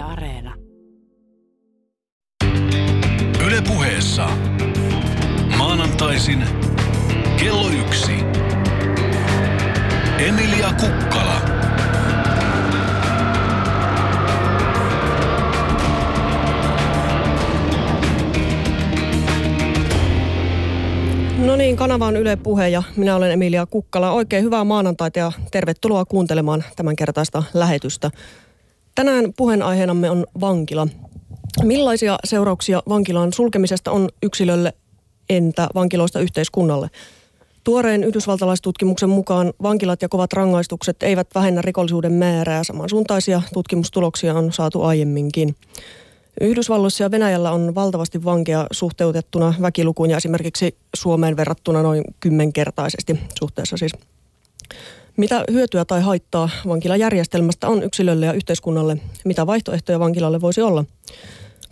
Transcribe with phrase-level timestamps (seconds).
[0.00, 0.54] Yle Areena.
[3.46, 4.28] Yle puheessa.
[5.58, 6.44] Maanantaisin
[7.38, 8.12] kello yksi.
[10.18, 11.40] Emilia Kukkala.
[21.38, 24.10] No niin, kanava on Yle Puhe ja minä olen Emilia Kukkala.
[24.10, 28.10] Oikein hyvää maanantaita ja tervetuloa kuuntelemaan tämän kertaista lähetystä.
[28.94, 30.88] Tänään puheenaiheenamme on vankila.
[31.62, 34.72] Millaisia seurauksia vankilan sulkemisesta on yksilölle,
[35.30, 36.90] entä vankiloista yhteiskunnalle?
[37.64, 42.64] Tuoreen yhdysvaltalaistutkimuksen mukaan vankilat ja kovat rangaistukset eivät vähennä rikollisuuden määrää.
[42.64, 45.56] Samansuuntaisia tutkimustuloksia on saatu aiemminkin.
[46.40, 53.76] Yhdysvalloissa ja Venäjällä on valtavasti vankeja suhteutettuna väkilukuun ja esimerkiksi Suomeen verrattuna noin kymmenkertaisesti suhteessa
[53.76, 53.92] siis.
[55.16, 58.96] Mitä hyötyä tai haittaa vankilajärjestelmästä on yksilölle ja yhteiskunnalle?
[59.24, 60.84] Mitä vaihtoehtoja vankilalle voisi olla?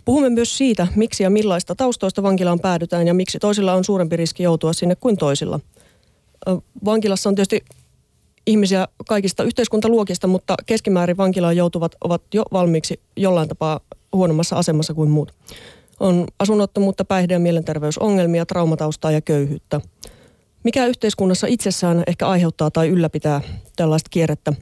[0.05, 4.43] Puhumme myös siitä, miksi ja millaista taustoista vankilaan päädytään ja miksi toisilla on suurempi riski
[4.43, 5.59] joutua sinne kuin toisilla.
[6.85, 7.63] Vankilassa on tietysti
[8.47, 13.79] ihmisiä kaikista yhteiskuntaluokista, mutta keskimäärin vankilaan joutuvat ovat jo valmiiksi jollain tapaa
[14.13, 15.33] huonommassa asemassa kuin muut.
[15.99, 19.81] On asunnottomuutta, päihde- ja mielenterveysongelmia, traumataustaa ja köyhyyttä.
[20.63, 23.41] Mikä yhteiskunnassa itsessään ehkä aiheuttaa tai ylläpitää
[23.75, 24.53] tällaista kierrettä?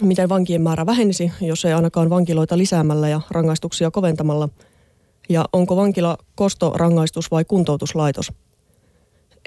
[0.00, 4.48] Miten vankien määrä vähenisi, jos ei ainakaan vankiloita lisäämällä ja rangaistuksia koventamalla?
[5.28, 8.32] Ja onko vankila kostorangaistus vai kuntoutuslaitos?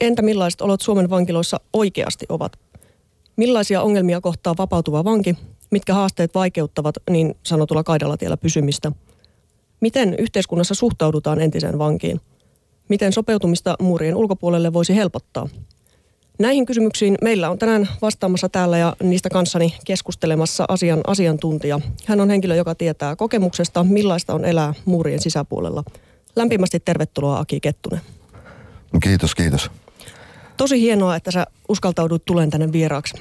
[0.02, 2.59] Entä millaiset olot Suomen vankiloissa oikeasti ovat?
[3.36, 5.36] Millaisia ongelmia kohtaa vapautuva vanki?
[5.72, 8.91] Mitkä haasteet vaikeuttavat niin sanotulla kaidalla tiellä pysymistä?
[9.80, 12.22] Miten yhteiskunnassa suhtaudutaan entiseen vankiin?
[12.89, 15.49] Miten sopeutumista muurien ulkopuolelle voisi helpottaa?
[16.39, 21.79] Näihin kysymyksiin meillä on tänään vastaamassa täällä ja niistä kanssani keskustelemassa asian asiantuntija.
[22.05, 25.83] Hän on henkilö, joka tietää kokemuksesta, millaista on elää muurien sisäpuolella.
[26.35, 28.02] Lämpimästi tervetuloa Aki Kettunen.
[29.03, 29.72] Kiitos, kiitos.
[30.57, 33.13] Tosi hienoa, että sä uskaltaudut tulen tänne vieraaksi.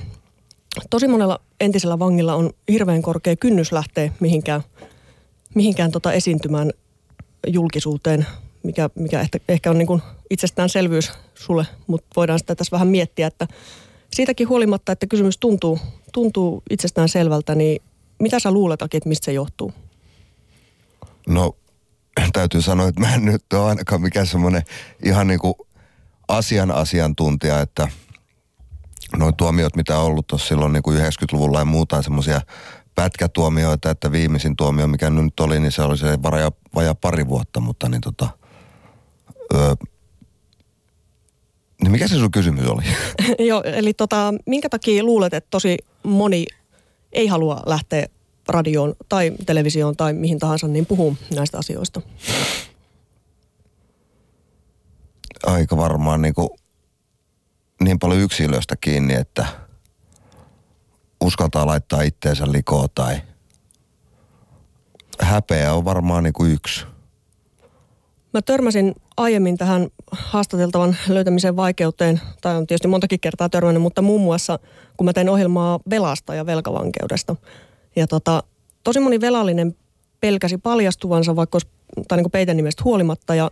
[0.91, 4.63] Tosi monella entisellä vangilla on hirveän korkea kynnys lähteä mihinkään,
[5.55, 6.71] mihinkään tota esiintymään
[7.47, 8.27] julkisuuteen,
[8.67, 13.27] mikä, mikä ehkä, ehkä on niin kuin itsestäänselvyys sulle, mutta voidaan sitä tässä vähän miettiä,
[13.27, 13.47] että
[14.15, 15.79] siitäkin huolimatta, että kysymys tuntuu,
[16.13, 17.83] tuntuu itsestään selvältä, niin
[18.19, 19.73] mitä sä luulet, että mistä se johtuu?
[21.29, 21.57] No
[22.33, 24.63] täytyy sanoa, että mä en nyt ole ainakaan mikään semmoinen
[25.05, 25.55] ihan niin kuin
[26.29, 27.89] asian asiantuntija, että
[29.17, 32.41] noin tuomiot, mitä on ollut tuossa silloin niin kuin 90-luvulla ja muuta semmoisia
[32.95, 37.89] pätkätuomioita, että viimeisin tuomio, mikä nyt oli, niin se oli se varaja, pari vuotta, mutta
[37.89, 38.29] niin tota,
[39.55, 39.75] öö,
[41.83, 42.83] niin mikä se sun kysymys oli?
[43.49, 46.47] Joo, eli tota, minkä takia luulet, että tosi moni
[47.13, 48.07] ei halua lähteä
[48.49, 52.01] radioon tai televisioon tai mihin tahansa, niin puhuu näistä asioista?
[55.43, 56.49] Aika varmaan niin, kuin,
[57.83, 59.47] niin paljon yksilöstä kiinni, että
[61.21, 63.21] uskaltaa laittaa itteensä likoon tai
[65.21, 66.87] häpeä on varmaan niin kuin yksi.
[68.37, 74.21] Mä törmäsin aiemmin tähän haastateltavan löytämisen vaikeuteen, tai on tietysti montakin kertaa törmännyt, mutta muun
[74.21, 74.59] muassa
[74.97, 77.37] kun mä tein ohjelmaa velasta ja velkavankeudesta.
[77.97, 78.43] Ja tota,
[78.85, 79.77] tosi moni velallinen
[80.21, 81.69] pelkäsi paljastuvansa vaikka olisi,
[82.09, 83.51] tai niin peiten nimestä huolimatta, ja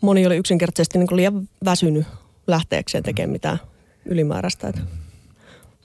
[0.00, 2.06] moni oli yksinkertaisesti niin liian väsynyt
[2.46, 3.60] lähteekseen tekemään mitään
[4.04, 4.68] ylimääräistä.
[4.68, 4.80] Että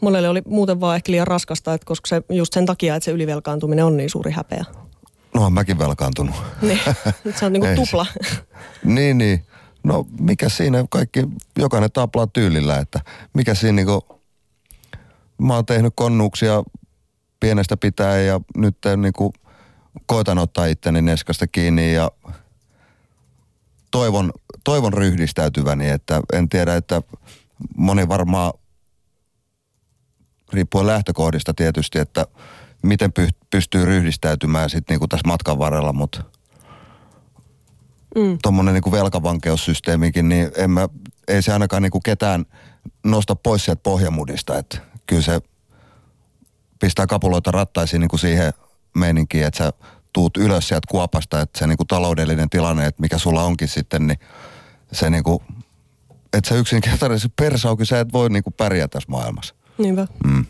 [0.02, 3.12] monelle oli muuten vaan ehkä liian raskasta, että koska se just sen takia, että se
[3.12, 4.66] ylivelkaantuminen on niin suuri häpeä.
[5.34, 6.36] No on mäkin velkaantunut.
[6.62, 6.80] Niin,
[7.24, 8.06] nyt se on niin kuin tupla.
[8.84, 9.46] niin, niin.
[9.84, 11.28] No mikä siinä kaikki,
[11.58, 13.00] jokainen taplaa tyylillä, että
[13.34, 14.22] mikä siinä niinku,
[15.38, 16.64] mä oon tehnyt konnuuksia
[17.40, 19.34] pienestä pitää ja nyt niinku
[20.06, 22.12] koitan ottaa itteni neskasta kiinni ja
[23.92, 24.32] toivon,
[24.64, 27.02] toivon ryhdistäytyväni, että en tiedä, että
[27.78, 28.54] moni varmaan
[30.54, 32.26] riippuen lähtökohdista tietysti, että
[32.84, 33.12] miten
[33.50, 36.24] pystyy ryhdistäytymään sitten niinku tässä matkan varrella, mutta
[38.16, 38.38] mm.
[38.44, 40.90] tuommoinen niinku velkavankeussysteemikin, niin en mä,
[41.28, 42.46] ei se ainakaan niinku ketään
[43.04, 45.42] nosta pois sieltä pohjamudista, että kyllä se
[46.80, 48.54] pistää kapuloita rattaisiin niinku siihen
[48.96, 49.74] meininkiin, että sä
[50.14, 54.20] tuut ylös sieltä kuopasta, että se niinku taloudellinen tilanne, että mikä sulla onkin sitten, niin
[54.92, 55.44] se niinku,
[56.34, 59.56] että sä yksinkertaisesti persaukin, sä et voi niinku pärjätä tässä maailmassa.
[59.78, 60.08] Niinpä.
[60.26, 60.46] Mm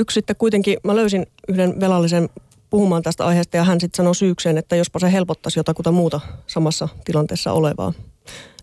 [0.00, 2.28] yksi sitten kuitenkin, mä löysin yhden velallisen
[2.70, 6.88] puhumaan tästä aiheesta ja hän sitten sanoi syykseen, että jospa se helpottaisi jotakuta muuta samassa
[7.04, 7.92] tilanteessa olevaa.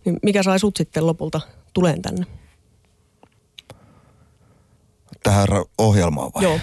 [0.05, 1.41] Niin mikä sai sut sitten lopulta
[1.73, 2.25] tuleen tänne?
[5.23, 5.47] Tähän
[5.77, 6.43] ohjelmaan vai?
[6.43, 6.59] Joo.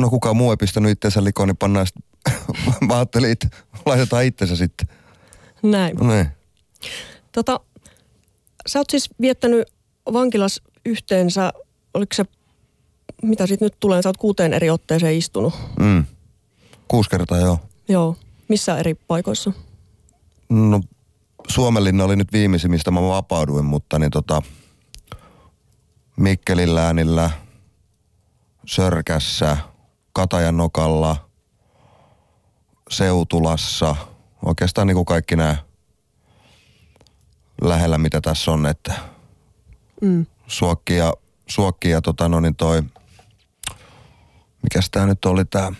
[0.00, 1.96] no kukaan muu ei pistänyt itsensä likoon, niin pannaan sit,
[2.88, 3.48] mä ajattelin, että
[3.86, 4.88] laitetaan itsensä sitten.
[5.62, 5.96] Näin.
[5.96, 6.28] No niin.
[7.32, 7.60] Tota,
[8.66, 9.68] sä oot siis viettänyt
[10.12, 11.52] vankilas yhteensä,
[11.94, 12.24] oliko se,
[13.22, 15.54] mitä siitä nyt tulee, sä oot kuuteen eri otteeseen istunut.
[15.78, 16.04] Mm.
[16.88, 17.58] Kuusi kertaa joo.
[17.88, 18.16] Joo.
[18.48, 19.52] Missä eri paikoissa?
[20.48, 20.80] No
[21.48, 24.42] Suomenlinna oli nyt viimeisin, mistä mä vapauduin, mutta niin tota,
[26.16, 27.30] Mikkelin läänillä,
[28.66, 29.56] Sörkässä,
[30.12, 31.28] Katajanokalla,
[32.90, 33.96] Seutulassa,
[34.46, 35.56] oikeastaan niin kuin kaikki nämä
[37.62, 38.94] lähellä, mitä tässä on, että
[40.00, 40.26] Mm.
[40.46, 41.14] Suokki ja,
[41.50, 42.82] Suokki ja tota, no niin toi,
[44.62, 45.72] mikäs tää nyt oli tää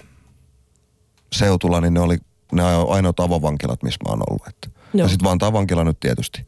[1.32, 2.18] Seutula, niin ne oli
[2.52, 4.42] ne ainoat avovankilat, missä mä oon ollut.
[4.48, 4.68] Että.
[4.94, 5.04] Joo.
[5.04, 6.46] Ja sitten Vantaan vankila nyt tietysti.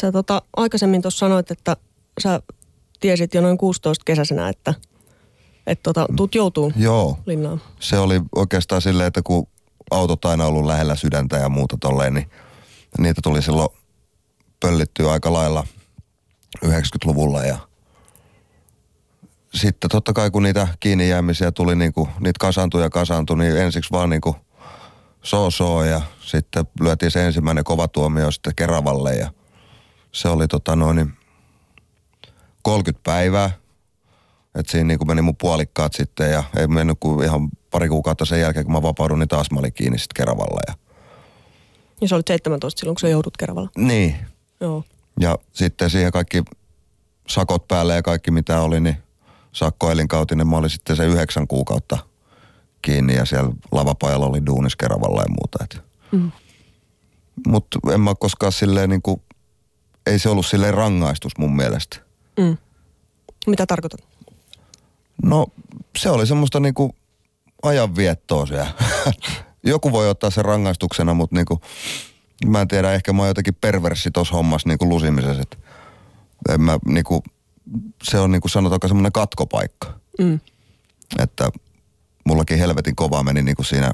[0.00, 1.76] Sä tota, aikaisemmin tuossa sanoit, että
[2.22, 2.42] sä
[3.00, 4.74] tiesit jo noin 16 kesäisenä, että
[5.66, 7.60] et tota, tuut joutuu Joo, linnaan.
[7.80, 9.46] se oli oikeastaan silleen, että kun
[9.90, 12.30] autot aina ollut lähellä sydäntä ja muuta tolleen, niin
[12.98, 13.68] niitä tuli silloin
[14.60, 15.66] pöllittyä aika lailla
[16.64, 17.58] 90-luvulla ja
[19.54, 23.90] sitten totta kai kun niitä kiinni jäämisiä tuli niinku, niitä kasaantui ja kasaantui, niin ensiksi
[23.92, 24.36] vaan niinku
[25.22, 29.30] so ja sitten lyötiin se ensimmäinen kova tuomio sitten Keravalle ja
[30.12, 31.12] se oli tota noin niin
[32.62, 33.50] 30 päivää.
[34.54, 38.40] Et siinä niinku meni mun puolikkaat sitten ja ei mennyt kuin ihan pari kuukautta sen
[38.40, 40.60] jälkeen, kun mä vapaudun, niin taas mä olin kiinni sitten Keravalla.
[40.68, 40.74] Ja...
[42.00, 43.70] Ja sä olit 17 silloin, kun sä joudut Keravalla.
[43.76, 44.16] Niin.
[44.60, 44.84] Joo.
[45.20, 46.42] Ja sitten siihen kaikki
[47.28, 48.96] sakot päälle ja kaikki mitä oli, niin
[49.52, 50.46] sakkoelinkautinen.
[50.46, 51.98] Mä olin sitten se yhdeksän kuukautta
[52.82, 55.64] kiinni ja siellä lavapajalla oli duunis Keravalla ja muuta.
[55.64, 55.82] Et.
[56.12, 56.30] Mm.
[57.46, 59.22] Mutta en mä koskaan silleen niinku,
[60.06, 61.96] ei se ollut silleen rangaistus mun mielestä.
[62.38, 62.56] Mm.
[63.46, 64.00] Mitä tarkoitat?
[65.22, 65.46] No
[65.98, 66.94] se oli semmoista niinku
[67.62, 68.72] ajanviettoa siellä.
[69.64, 71.60] Joku voi ottaa sen rangaistuksena, mutta niinku,
[72.46, 75.42] mä en tiedä, ehkä mä oon jotenkin perverssi tossa hommassa niinku lusimisessa.
[75.42, 75.58] Et
[76.48, 77.22] en mä niinku,
[78.02, 80.00] se on niinku sanotaanko semmoinen katkopaikka.
[80.18, 80.40] Mm.
[81.18, 81.50] Että
[82.24, 83.92] mullakin helvetin kova meni niinku siinä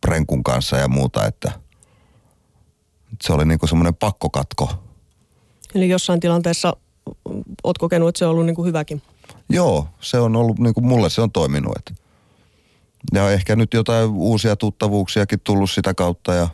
[0.00, 1.52] prenkun kanssa ja muuta, että
[3.22, 4.70] se oli niinku semmoinen pakkokatko.
[5.74, 6.76] Eli jossain tilanteessa
[7.64, 9.02] oot kokenut, että se on ollut niin kuin hyväkin.
[9.48, 11.76] Joo, se on ollut, niin kuin mulle se on toiminut.
[11.76, 12.02] Et.
[13.12, 16.48] Ja ehkä nyt jotain uusia tuttavuuksiakin tullut sitä kautta ja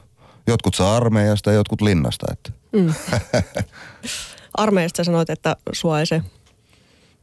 [0.49, 2.27] jotkut saa armeijasta ja jotkut linnasta.
[2.33, 2.55] Et.
[2.73, 2.95] Mm.
[4.55, 6.23] Armeijasta sanoit, että sua ei se...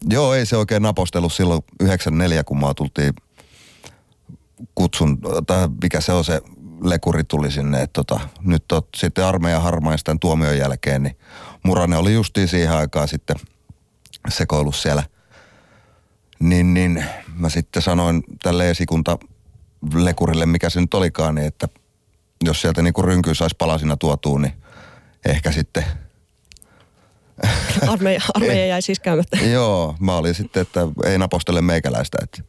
[0.10, 3.13] Joo, ei se oikein napostellut silloin 94, kun mä tultiin
[4.75, 6.42] kutsun, tai mikä se on se
[6.83, 11.18] lekuri tuli sinne, että tota, nyt oot sitten armeijan harmaista tämän tuomion jälkeen, niin
[11.63, 13.36] Murane oli justiin siihen aikaan sitten
[14.30, 15.04] sekoillut siellä.
[16.39, 17.06] Niin, niin
[17.38, 19.18] mä sitten sanoin tälle esikunta
[19.94, 21.68] lekurille, mikä se nyt olikaan, niin että
[22.45, 24.53] jos sieltä niinku rynkyy saisi palasina tuotua, niin
[25.25, 25.86] ehkä sitten
[27.88, 29.38] Armeija, armeija jäi siis käymättä.
[29.53, 32.18] Joo, mä olin sitten, että ei napostele meikäläistä.
[32.24, 32.42] Että,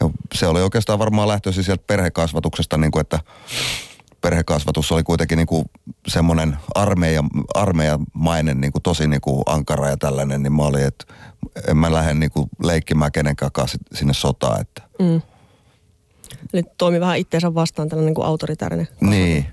[0.00, 3.20] ja se oli oikeastaan varmaan lähtöisin sieltä perhekasvatuksesta, niin kuin, että
[4.20, 5.64] perhekasvatus oli kuitenkin niin kuin
[6.08, 11.04] semmoinen armeija, armeijamainen, niin kuin tosi niin kuin ankara ja tällainen, niin mä olin, että
[11.68, 13.50] en mä lähde niin kuin leikkimään kenenkään
[13.94, 14.60] sinne sotaan.
[14.60, 14.82] Että.
[14.98, 15.22] Mm.
[16.52, 18.88] Eli toimi vähän itteensä vastaan tällainen niin kuin autoritäärinen.
[19.00, 19.46] Niin.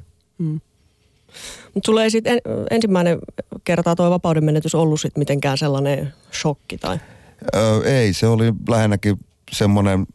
[1.74, 2.39] Mutta sulla ei sitten en,
[2.72, 3.19] ensimmäinen
[3.63, 7.00] kerta tuo vapauden menetys ollut sit mitenkään sellainen shokki tai...
[7.55, 9.19] Öö, ei, se oli lähinnäkin
[9.51, 10.08] semmoinen,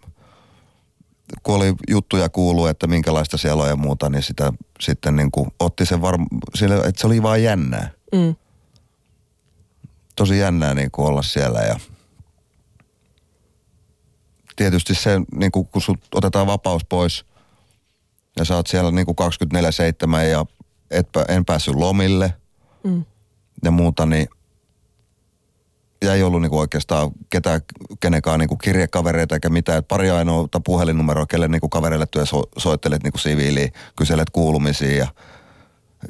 [1.43, 5.51] kun oli juttuja kuuluu, että minkälaista siellä on ja muuta, niin sitä sitten niin kuin
[5.61, 6.27] otti sen varm...
[6.55, 7.91] Sille, että se oli vaan jännää.
[8.13, 8.35] Mm.
[10.17, 11.81] Tosi jännää niin kuin olla siellä ja
[14.57, 17.25] tietysti se, niin kuin, kun sut otetaan vapaus pois
[18.37, 19.17] ja sä oot siellä niin kuin
[20.25, 20.47] 24-7 ja
[20.91, 22.35] et, en päässyt lomille
[22.85, 23.05] Mm.
[23.65, 24.29] ja muuta, niin
[26.03, 27.61] ja ei ollut niinku oikeastaan ketään,
[28.01, 29.79] kenenkään niinku kirjekavereita eikä mitään.
[29.79, 35.09] Et pari ainoa puhelinnumeroa, kelle niinku kavereille työ so, soittelet niinku siviiliin, kyselet kuulumisia ja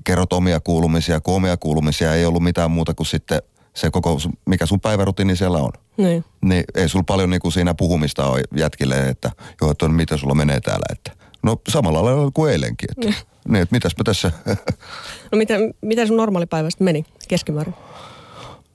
[0.05, 1.21] kerrot omia kuulumisia.
[1.21, 3.43] Kun omia kuulumisia ei ollut mitään muuta kuin sitten
[3.75, 5.71] se koko, mikä sun päivärutiini siellä on.
[5.97, 6.25] Niin.
[6.45, 10.61] Niin ei sulla paljon niinku siinä puhumista ole jätkille, että joo, että miten sulla menee
[10.61, 10.87] täällä.
[10.93, 11.13] Että,
[11.43, 12.89] no samalla lailla kuin eilenkin.
[12.91, 14.33] Että, niin, että mitäs mä tässä...
[15.33, 17.75] No miten, miten sun normaalipäivä sitten meni keskimäärin?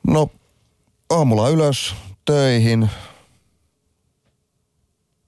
[0.07, 0.29] No
[1.09, 2.89] aamulla ylös töihin,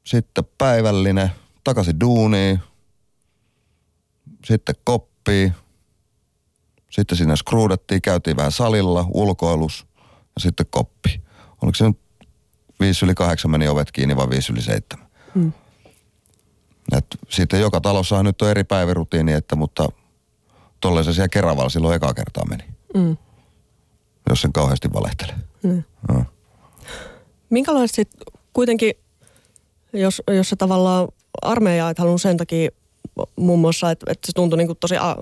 [0.03, 1.31] sitten päivällinen,
[1.63, 2.59] takaisin duuniin,
[4.45, 5.53] sitten koppiin,
[6.91, 9.85] sitten sinne skruudattiin, käytiin vähän salilla, ulkoilus
[10.35, 11.21] ja sitten koppi.
[11.61, 11.99] Oliko se nyt
[12.79, 15.07] viisi yli kahdeksan meni ovet kiinni, vaan viisi yli seitsemän.
[15.35, 15.53] Mm.
[16.97, 19.89] Et sitten joka talossahan nyt on eri päivärutiini, että mutta
[20.81, 22.63] tolleen se siellä Keravalla silloin eka kertaa meni,
[22.95, 23.17] Mm.
[24.29, 25.35] jos sen kauheasti valehtelee.
[25.63, 25.85] Niin.
[26.09, 26.25] No.
[27.49, 28.09] Minkälaiset sit
[28.53, 28.93] kuitenkin,
[29.93, 31.07] jos, jos se tavallaan
[31.41, 32.69] armeija et halunnut sen takia
[33.35, 35.15] muun muassa, että, että se tuntui niin tosi a,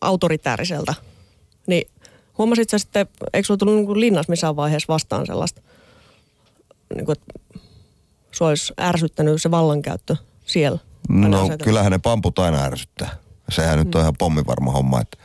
[0.00, 0.94] autoritääriseltä,
[1.66, 1.90] niin
[2.38, 5.62] huomasit sä sitten, eikö sulla tullut niin kuin linnassa missään vaiheessa vastaan sellaista,
[6.94, 7.60] niin kuin, että
[8.32, 10.78] sua olisi ärsyttänyt se vallankäyttö siellä?
[11.08, 11.64] No aseteltu?
[11.64, 13.10] kyllähän ne pamput aina ärsyttää.
[13.48, 15.00] Sehän nyt on ihan pommivarma homma.
[15.00, 15.18] Että,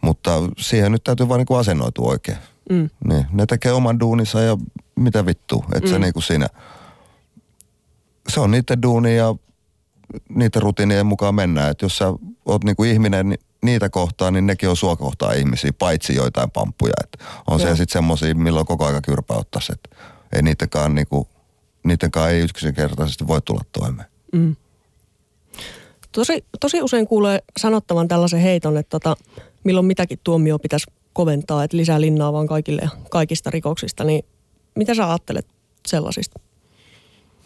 [0.00, 2.38] mutta siihen nyt täytyy vaan niinku asennoitua oikein.
[2.70, 2.90] Mm.
[3.08, 4.56] Niin, ne tekee oman duunissa ja
[4.96, 5.64] mitä vittu.
[5.74, 5.92] Että mm.
[5.92, 6.48] se niinku siinä,
[8.28, 9.34] se on niiden duuni ja
[10.28, 11.70] niiden rutiinien mukaan mennään.
[11.70, 12.04] Että jos sä
[12.52, 16.92] oot niinku ihminen ni- niitä kohtaan, niin nekin on sua kohtaan ihmisiä, paitsi joitain pamppuja.
[17.02, 17.68] Et on Joo.
[17.68, 19.72] se sitten semmosia, milloin koko aika kyrpä ottaisi.
[19.72, 19.96] Et
[20.32, 21.28] ei niidenkaan niinku,
[21.84, 24.08] niidenkaan ei yksinkertaisesti voi tulla toimeen.
[24.32, 24.56] Mm.
[26.12, 29.16] Tosi, tosi usein kuulee sanottavan tällaisen heiton, että tota,
[29.64, 34.24] milloin mitäkin tuomio pitäisi koventaa, että lisää linnaa vaan kaikille ja kaikista rikoksista, niin
[34.74, 35.46] mitä sä ajattelet
[35.88, 36.40] sellaisista?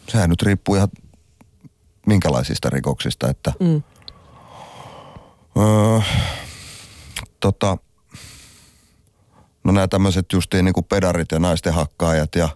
[0.09, 0.87] sehän nyt riippuu ihan
[2.07, 3.83] minkälaisista rikoksista, että Mm.
[5.57, 5.99] Öö,
[7.39, 7.77] tota,
[9.63, 12.49] no nämä tämmöiset justiin niin kuin pedarit ja naisten hakkaajat ja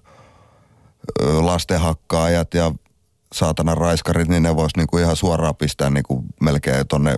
[1.22, 2.72] öö, lasten hakkaajat ja
[3.34, 7.16] saatana raiskarit, niin ne vois niin kuin ihan suoraan pistää niin kuin melkein tonne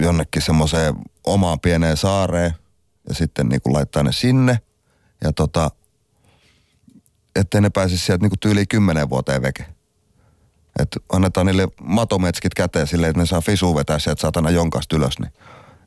[0.00, 0.94] jonnekin semmoiseen
[1.24, 2.52] omaan pieneen saareen
[3.08, 4.58] ja sitten niin kuin laittaa ne sinne
[5.24, 5.70] ja tota,
[7.36, 9.71] ettei ne pääsisi sieltä niinku tyyliin kymmenen vuoteen veke.
[10.78, 15.18] Että annetaan niille matometskit käteen silleen, että ne saa fisu vetää sieltä satana jonkasta ylös.
[15.18, 15.32] Niin.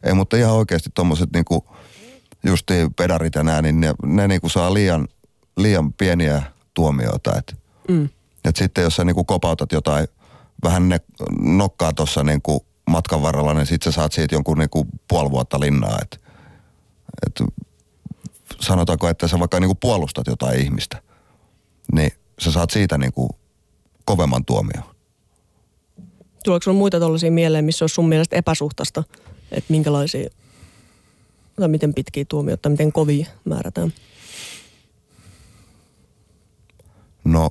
[0.03, 1.65] Ei, mutta ihan oikeasti tommoset niinku
[2.43, 5.07] justiin pedarit ja nää, niin ne, ne niinku saa liian,
[5.57, 7.37] liian pieniä tuomioita.
[7.37, 7.55] Et,
[7.87, 8.09] Mm.
[8.45, 10.07] et sitten jos sä niinku kopautat jotain
[10.63, 10.99] vähän ne,
[11.39, 15.97] nokkaa tuossa niinku matkan varrella, niin sitten sä saat siitä jonkun niinku puoli vuotta linnaa.
[16.01, 16.21] Et,
[17.25, 17.47] et
[18.61, 21.01] sanotaanko, että sä vaikka niinku puolustat jotain ihmistä,
[21.93, 23.29] niin sä saat siitä niinku
[24.05, 24.83] kovemman tuomion.
[26.43, 29.03] Tuleeko sinulla muita tuollaisia mieleen, missä olisi sun mielestä epäsuhtaista,
[29.51, 30.29] että minkälaisia
[31.55, 33.93] tai miten pitkiä tuomioita tai miten kovia määrätään?
[37.23, 37.49] No,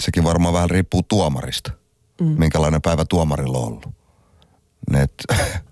[0.00, 1.72] sekin varmaan vähän riippuu tuomarista,
[2.20, 2.26] mm.
[2.26, 3.88] minkälainen päivä tuomarilla on ollut.
[4.90, 5.24] Niin Et,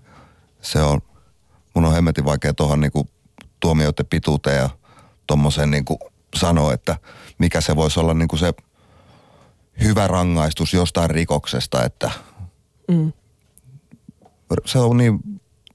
[0.61, 1.01] se on,
[1.73, 3.09] mun on hemmetin vaikea tuohon niinku
[3.59, 4.69] tuomioiden pituuteen ja
[5.27, 5.99] tuommoisen niinku
[6.35, 6.97] sanoa, että
[7.37, 8.53] mikä se voisi olla niinku se
[9.83, 12.11] hyvä rangaistus jostain rikoksesta, että
[12.91, 13.13] Mm.
[14.65, 15.19] se on niin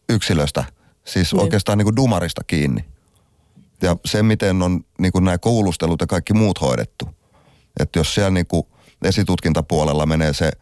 [0.08, 0.64] yksilöstä,
[1.04, 1.40] siis Niin.
[1.42, 2.84] oikeastaan niinku dumarista kiinni.
[3.82, 7.08] Ja se, miten on niinku nämä kuulustelut ja kaikki muut hoidettu.
[7.80, 8.68] Että jos siellä niinku
[9.02, 10.52] esitutkintapuolella menee se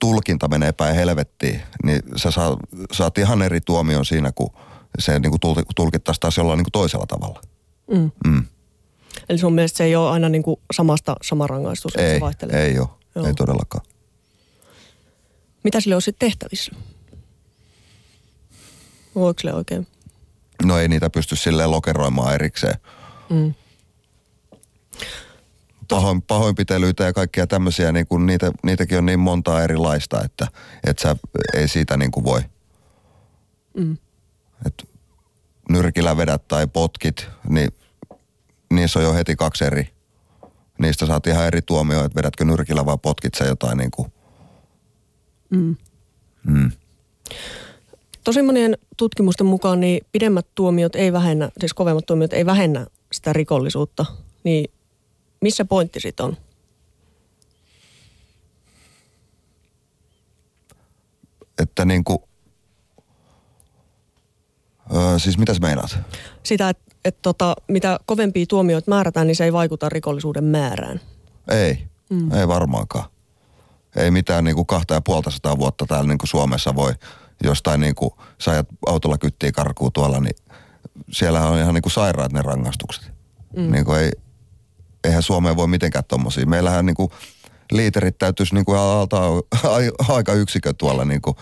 [0.00, 2.56] tulkinta menee päin helvettiin, niin sä saa,
[2.92, 4.50] saat ihan eri tuomion siinä, kun
[4.98, 7.40] se niinku tul- tulkittaisiin taas jollain niinku toisella tavalla.
[7.90, 8.10] Mm.
[8.26, 8.44] Mm.
[9.28, 12.66] Eli sun mielestä se ei ole aina niin kuin samasta sama rangaistus, Ei, se vaihtelee?
[12.66, 13.26] ei ole, Joo.
[13.26, 13.84] ei todellakaan.
[15.64, 16.72] Mitä sille on sitten tehtävissä?
[19.14, 19.86] Voiko sille oikein?
[20.64, 22.74] No ei niitä pysty silleen lokeroimaan erikseen.
[23.30, 23.54] Mm.
[25.88, 30.46] pahoin, pahoinpitelyitä ja kaikkia tämmöisiä, niin kun niitä, niitäkin on niin montaa erilaista, että,
[30.84, 31.16] että sä
[31.54, 32.40] ei siitä niin kuin voi.
[33.76, 33.96] Mm.
[34.66, 34.88] Et
[35.68, 37.70] nyrkillä vedät tai potkit, niin
[38.74, 39.88] niissä on jo heti kaksi eri.
[40.78, 44.12] Niistä saat ihan eri tuomioita, että vedätkö nyrkillä vai potkit sä jotain niin kuin.
[45.50, 45.76] Mm.
[46.44, 46.70] Mm.
[48.24, 53.32] Tosi monien tutkimusten mukaan niin pidemmät tuomiot ei vähennä, siis kovemmat tuomiot ei vähennä sitä
[53.32, 54.06] rikollisuutta.
[54.44, 54.72] Niin
[55.40, 56.36] missä pointti sitten on?
[61.58, 62.18] Että niin kuin,
[64.94, 65.98] öö, siis mitä sä meinaat?
[66.42, 71.00] Sitä, että et tota, mitä kovempia tuomioita määrätään, niin se ei vaikuta rikollisuuden määrään.
[71.48, 72.32] Ei, mm.
[72.32, 73.04] ei varmaankaan.
[73.96, 76.92] Ei mitään niin kuin kahta ja puolta sataa vuotta täällä niin kuin Suomessa voi
[77.44, 80.36] jostain niin kuin, sä autolla kyttiä karkuu tuolla, niin
[81.10, 83.12] siellä on ihan niin kuin sairaat ne rangaistukset.
[83.56, 83.72] Mm.
[83.72, 84.10] Niin kuin ei,
[85.04, 86.46] eihän Suomeen voi mitenkään tommosia.
[86.46, 87.10] Meillähän niin kuin
[87.72, 89.20] liiterit täytyisi niin kuin alta
[90.08, 91.36] aika yksikö tuolla niin kuin,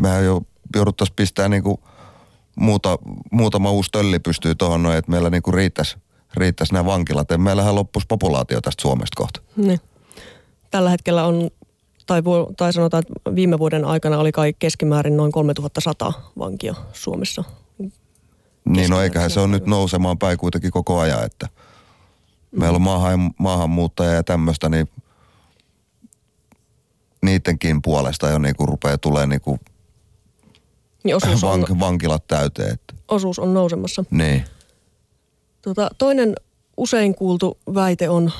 [0.00, 0.42] mehän jo
[0.74, 1.78] jouduttaisiin pistää niin kuin
[2.58, 2.98] muuta,
[3.30, 5.96] muutama uusi tölli pystyy tuohon noin, että meillä niin kuin riittäisi,
[6.34, 7.30] riittäisi nämä vankilat.
[7.30, 9.40] Ja meillähän loppuisi populaatio tästä Suomesta kohta.
[9.56, 9.80] Niin.
[10.70, 11.50] Tällä hetkellä on,
[12.06, 17.44] tai, vu- tai sanotaan, että viime vuoden aikana oli kai keskimäärin noin 3100 vankia Suomessa.
[18.64, 21.48] Niin, no eiköhän se on nyt nousemaan päin kuitenkin koko ajan, että
[22.50, 24.88] meillä on maahan, maahanmuuttajia ja tämmöistä, niin
[27.22, 29.58] niidenkin puolesta jo niinku rupeaa tulee niinku
[31.04, 32.72] Niin osuus, on, vank, vankilat täyteen.
[32.72, 32.94] Että.
[33.08, 34.04] osuus on nousemassa.
[34.10, 34.44] Niin.
[35.62, 36.34] Tota, toinen
[36.76, 38.32] usein kuultu väite on,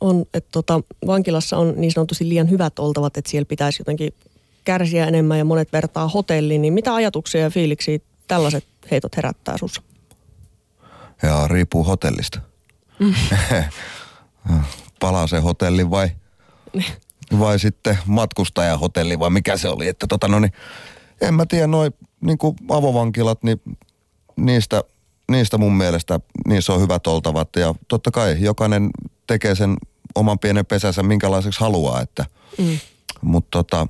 [0.00, 4.12] on että tota, vankilassa on niin sanotusti liian hyvät oltavat, että siellä pitäisi jotenkin
[4.64, 6.62] kärsiä enemmän ja monet vertaa hotelliin.
[6.62, 9.82] Niin mitä ajatuksia ja fiiliksiä tällaiset heitot herättää sussa?
[11.22, 12.40] Ja riippuu hotellista.
[15.00, 16.10] Palaa se hotelli vai,
[17.40, 19.88] vai sitten matkustajahotelli vai mikä se oli.
[19.88, 20.52] Että tota no niin,
[21.20, 22.38] en mä tiedä, noi niin
[22.70, 23.60] avovankilat, niin
[24.36, 24.84] niistä,
[25.30, 27.48] niistä mun mielestä niissä on hyvät oltavat.
[27.56, 28.90] Ja totta kai jokainen
[29.26, 29.76] tekee sen
[30.14, 32.24] oman pienen pesänsä minkälaiseksi haluaa, että
[32.58, 32.78] Mm.
[33.22, 33.86] mutta tota,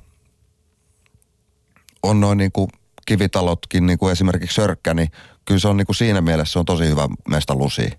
[2.03, 2.67] on noin niinku
[3.05, 5.11] kivitalotkin, niinku esimerkiksi Sörkkä, niin
[5.45, 7.89] kyllä se on niinku siinä mielessä se on tosi hyvä mesta lusi.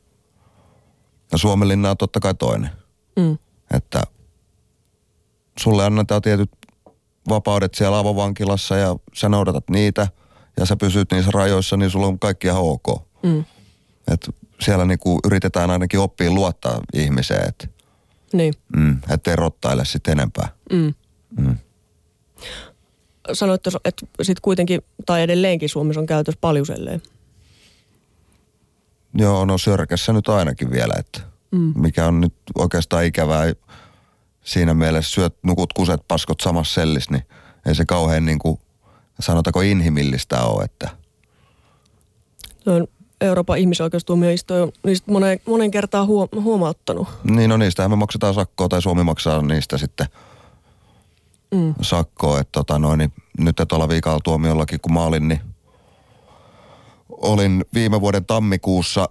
[1.33, 2.71] Ja Suomenlinna on totta kai toinen.
[3.17, 3.39] Mm.
[3.75, 4.03] Että
[5.59, 6.51] sulle annetaan tietyt
[7.29, 10.09] vapaudet siellä avovankilassa ja sä noudatat niitä
[10.57, 13.03] ja sä pysyt niissä rajoissa, niin sulla on kaikki ihan ok.
[13.23, 13.45] Mm.
[14.13, 14.29] Et
[14.61, 17.69] siellä niinku yritetään ainakin oppia luottaa ihmiseen, että
[18.33, 18.55] Niin.
[18.77, 20.49] mm, ettei rottaile sitten enempää.
[20.73, 20.95] Mm.
[21.39, 21.57] Mm.
[23.33, 27.03] Sanoit, että sitten kuitenkin, tai edelleenkin Suomessa on käytössä paljuselleen.
[29.15, 31.21] Joo, no sörkässä nyt ainakin vielä, että
[31.51, 31.73] Mm.
[31.77, 33.53] mikä on nyt oikeastaan ikävää
[34.49, 37.23] siinä mielessä syöt, nukut, kuset, paskot samassa sellissä, niin
[37.67, 38.61] ei se kauhean niin kuin,
[39.21, 40.91] sanotaanko inhimillistä ole, että
[42.67, 42.87] on
[43.21, 47.09] Euroopan ihmisoikeustuomioistuin on niistä monen, monen kertaa huo, huomauttanut.
[47.25, 50.07] niin no niistähän me maksetaan sakkoa tai Suomi maksaa niistä sitten
[51.55, 51.75] Mm.
[51.83, 55.41] sakkoa, että tota noin, niin nyt tuolla viikalla tuomiollakin kun mä olin, niin
[57.09, 59.09] olin viime vuoden tammikuussa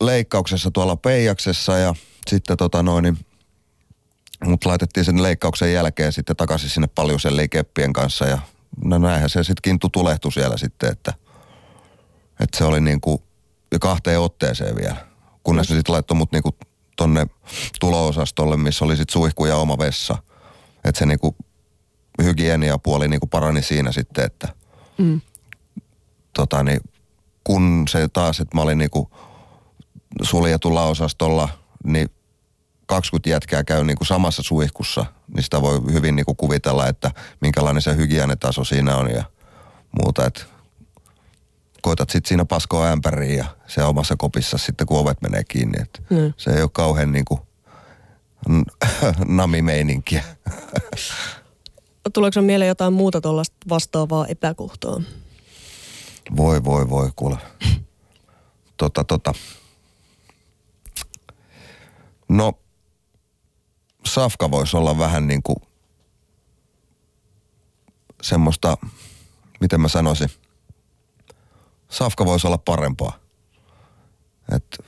[0.00, 1.94] leikkauksessa tuolla Peijaksessa ja
[2.30, 3.18] sitten tota noin, niin
[4.44, 8.38] mut laitettiin sen leikkauksen jälkeen sitten takaisin sinne Paljuselle keppien kanssa ja
[8.84, 11.14] no näinhän se sitten kintu tulehtui siellä sitten, että,
[12.40, 13.22] että se oli niinku
[13.72, 14.96] ja kahteen otteeseen vielä,
[15.42, 16.56] kunnes ne sitten laittoi mut niinku
[16.96, 17.26] tonne
[17.80, 20.18] tulo-osastolle, missä oli sitten suihku ja oma vessa.
[20.84, 21.36] Että se niinku
[22.22, 24.48] hygieniapuoli niinku parani siinä sitten, että
[24.98, 25.20] Mm.
[26.32, 26.80] tota niin,
[27.44, 29.10] kun se taas, että mä olin niinku
[30.22, 31.48] suljetulla osastolla,
[31.84, 32.08] niin
[32.90, 37.96] 20 jätkää käy niinku samassa suihkussa, niin sitä voi hyvin niinku kuvitella, että minkälainen se
[37.96, 39.24] hygienetaso siinä on ja
[40.02, 40.26] muuta.
[40.26, 40.46] Et
[41.82, 45.82] koitat sitten siinä paskoa ämpäriin ja se omassa kopissa sitten, kun ovet menee kiinni.
[45.82, 46.32] Et Mm.
[46.36, 47.40] Se ei ole kauhean niinku
[48.48, 48.64] n-
[49.36, 50.24] namimeininkiä.
[52.12, 55.00] Tuleeko mieleen jotain muuta tuollaista vastaavaa epäkohtaa?
[56.36, 57.36] Voi, voi, voi, kuule.
[58.76, 59.34] Tota, tota.
[62.28, 62.52] No,
[64.06, 65.56] safka voisi olla vähän niin kuin
[68.22, 68.76] semmoista,
[69.60, 70.30] miten mä sanoisin,
[71.88, 73.18] safka voisi olla parempaa.
[74.56, 74.78] Et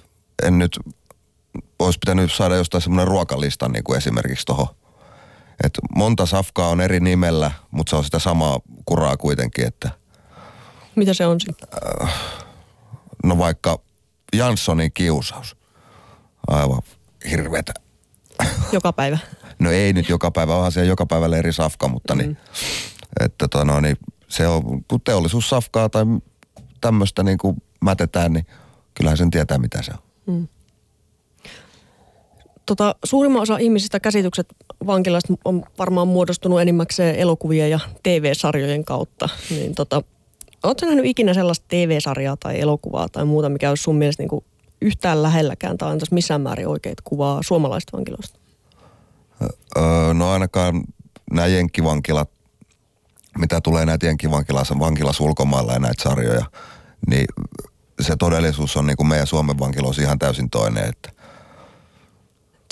[0.42, 0.78] en nyt,
[1.78, 4.66] olisi pitänyt saada jostain semmoinen ruokalista niin kuin esimerkiksi tuohon.
[5.64, 9.90] Et monta safkaa on eri nimellä, mutta se on sitä samaa kuraa kuitenkin, että–
[10.96, 11.68] Mitä se on sitten?
[13.24, 13.78] No vaikka
[14.36, 15.56] Janssonin kiusaus.
[16.48, 16.82] Aivan
[17.30, 17.72] hirveetä.
[18.72, 19.18] Joka päivä.
[19.58, 22.36] No ei nyt joka päivä, onhan siellä joka päivällä eri safka, mutta niin,
[23.20, 23.96] että tota no, niin
[24.28, 26.04] se on, kun teollisuussafkaa tai
[26.80, 28.46] tämmöistä niin kuin mätetään, niin
[28.94, 29.92] kyllähän sen tietää mitä se
[30.26, 30.48] on.
[32.66, 34.46] Tota, suurimman osa ihmisistä käsitykset
[34.86, 39.28] vankilasta on varmaan muodostunut enimmäkseen elokuvien ja TV-sarjojen kautta.
[39.50, 40.02] Niin tota,
[40.62, 44.44] ootko nähnyt ikinä sellaista TV-sarjaa tai elokuvaa tai muuta, mikä olisi sun mielestä niinku
[44.82, 48.38] yhtään lähelläkään tai antaisi missään määrin oikeat kuvaa suomalaisista vankiloista?
[49.76, 50.84] Öö, no ainakaan
[51.30, 52.30] nämä jenkkivankilat,
[53.38, 56.44] mitä tulee näitä jenkkivankilassa vankilassa ulkomailla ja näitä sarjoja,
[57.06, 57.24] niin
[58.00, 61.22] se todellisuus on niin kuin meidän Suomen vankiloissa ihan täysin toinen, että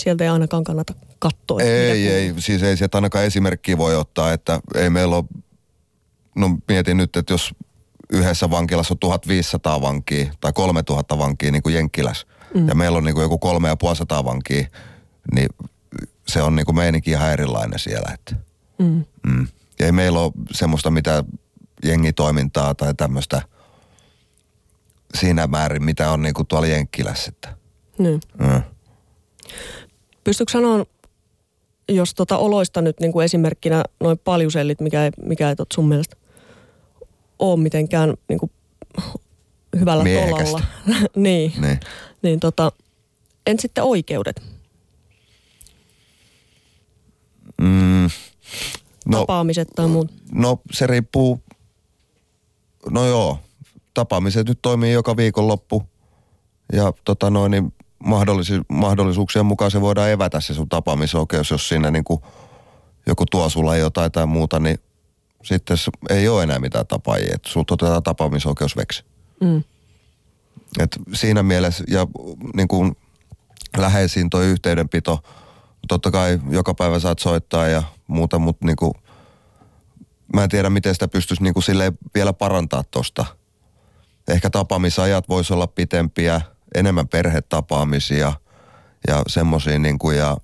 [0.02, 1.60] Sieltä ei ainakaan kannata katsoa.
[1.60, 5.24] Ei, ei, siis ei sieltä ainakaan esimerkkiä voi ottaa, että ei meillä ole,
[6.36, 7.54] no mietin nyt, että jos
[8.12, 12.68] yhdessä vankilassa on 1500 vankia tai 3000 vankia niin kuin Jenkkiläs, mm.
[12.68, 14.66] ja meillä on niin kuin joku 3500 vankia,
[15.34, 15.48] niin
[16.28, 18.10] se on niin kuin meininki ihan erilainen siellä.
[18.14, 18.36] Että,
[18.78, 19.04] Mm.
[19.26, 19.46] mm.
[19.78, 21.24] Ja ei meillä ole semmoista mitä
[21.84, 23.42] jengitoimintaa tai tämmöistä
[25.14, 27.28] siinä määrin, mitä on niin kuin tuolla Jenkkilässä.
[27.28, 27.56] Että,
[27.98, 28.20] Niin.
[28.38, 28.62] mm.
[30.24, 30.84] Pystytkö sanoa,
[31.88, 36.16] jos tota oloista nyt niin kuin esimerkkinä noin paljusellit, mikä ei, mikä ei sun mielestä
[37.40, 38.50] ole mitenkään niin kuin
[39.80, 40.44] hyvällä Miehekästä.
[40.44, 40.62] tolalla.
[41.16, 41.80] niin, Niin.
[42.22, 42.72] niin tota,
[43.46, 44.42] en sitten oikeudet,
[47.60, 48.08] Mm,
[49.06, 50.12] no, tapaamiset tai muut.
[50.32, 51.40] no se riippuu,
[52.90, 53.38] no joo,
[53.94, 55.82] tapaamiset nyt toimii joka viikonloppu
[56.72, 57.72] ja tota noin, niin
[58.04, 62.20] mahdollisi, mahdollisuuksien mukaan se voidaan evätä se sun tapaamisoikeus, jos siinä niin kuin
[63.06, 64.78] joku tuo sulla jotain tai muuta, niin
[65.42, 65.76] sitten
[66.10, 69.04] ei ole enää mitään tapaajia, että sulta otetaan tapaamisoikeus veksi.
[69.40, 69.62] Mm.
[70.78, 72.06] Et siinä mielessä ja
[72.54, 72.96] niin kuin
[73.76, 75.22] läheisiin toi yhteydenpito,
[75.88, 78.92] totta kai joka päivä saat soittaa ja muuta, mutta niin kuin,
[80.34, 83.26] mä en tiedä miten sitä pystyisi niin kuin silleen vielä parantaa tosta.
[84.28, 86.40] Ehkä tapaamisajat voisi olla pitempiä,
[86.74, 88.32] enemmän perhetapaamisia
[89.08, 90.36] ja semmoisia niin kuin ja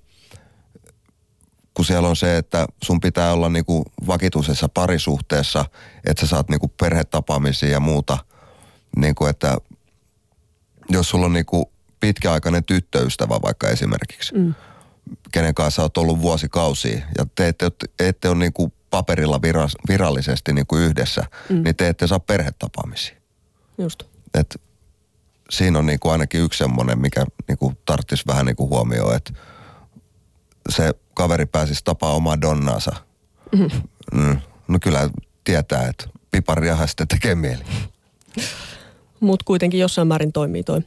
[1.77, 5.65] kun siellä on se, että sun pitää olla niin kuin vakituisessa parisuhteessa,
[6.05, 8.17] että sä saat niin kuin perhetapaamisia ja muuta,
[8.95, 9.57] niin kuin että
[10.89, 14.53] jos sulla on niinku pitkäaikainen tyttöystävä vaikka esimerkiksi, mm.
[15.31, 20.77] kenen kanssa olet ollut vuosikausia ja te ette, ette ole niinku paperilla viras, virallisesti niinku
[20.77, 21.63] yhdessä, mm.
[21.63, 23.15] niin te ette saa perhetapaamisia.
[23.77, 24.03] Just.
[24.33, 24.61] Et
[25.49, 29.33] siinä on niinku ainakin yksi semmoinen, mikä niinku tarvitsisi vähän niinku huomioon, että
[30.69, 32.91] se kaveri pääsisi tapaa omaa donnaansa.
[34.13, 34.39] Mm.
[34.67, 35.09] No kyllä
[35.43, 37.63] tietää, että pipariahan sitten tekee mieli.
[39.19, 40.81] Mutta kuitenkin jossain määrin toimii toi.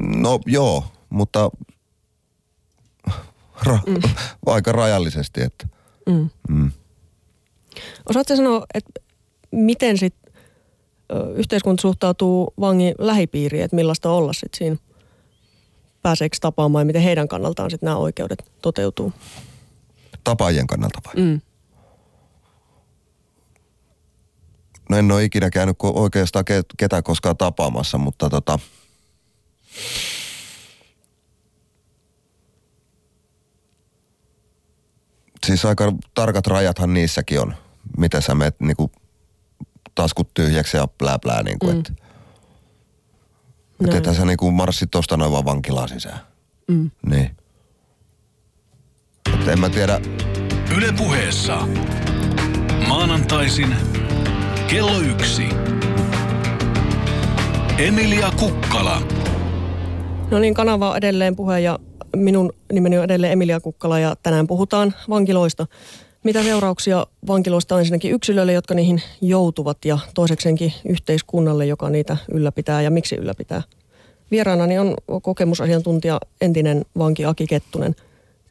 [0.00, 1.50] No joo, mutta
[3.66, 4.00] ra- mm.
[4.46, 5.42] aika rajallisesti.
[5.42, 5.68] Että.
[6.06, 6.30] Mm.
[6.48, 6.70] Mm.
[8.08, 9.00] Osaatko sanoa, että
[9.50, 10.14] miten sit
[11.12, 14.76] ö, yhteiskunta suhtautuu vangin lähipiiriin, että millaista olla sit siinä?
[16.06, 19.12] Pääseekö tapaamaan ja miten heidän kannaltaan sitten nämä oikeudet toteutuu?
[20.24, 21.14] Tapaajien kannalta vai?
[21.24, 21.40] Mm.
[24.90, 28.58] No en ole ikinä käynyt oikeastaan ke- ketään koskaan tapaamassa, mutta tota...
[35.46, 37.54] Siis aika tarkat rajathan niissäkin on,
[37.96, 38.92] miten sä menet niinku
[39.94, 41.78] taskut tyhjäksi ja plää plää niinku, mm.
[41.78, 42.05] että et
[43.80, 43.96] Näin.
[43.96, 46.20] ethän sä niinku marssit tosta noin vaan vankilaan sisään.
[46.68, 46.90] Mm.
[47.06, 47.30] Niin.
[49.34, 50.00] Et en mä tiedä,
[50.76, 51.68] Yle puheessa.
[52.88, 53.74] Maanantaisin
[54.68, 55.48] kello yksi.
[57.78, 59.02] Emilia Kukkala.
[60.30, 61.78] No niin, kanava on edelleen puhe ja
[62.16, 65.66] minun nimeni on edelleen Emilia Kukkala ja tänään puhutaan vankiloista.
[66.26, 72.82] Mitä seurauksia vankiloista on ensinnäkin yksilöille, jotka niihin joutuvat ja toisekseenkin yhteiskunnalle, joka niitä ylläpitää
[72.82, 73.62] ja miksi ylläpitää.
[74.30, 77.96] Vieraanani on kokemusasiantuntija entinen vanki Aki Kettunen.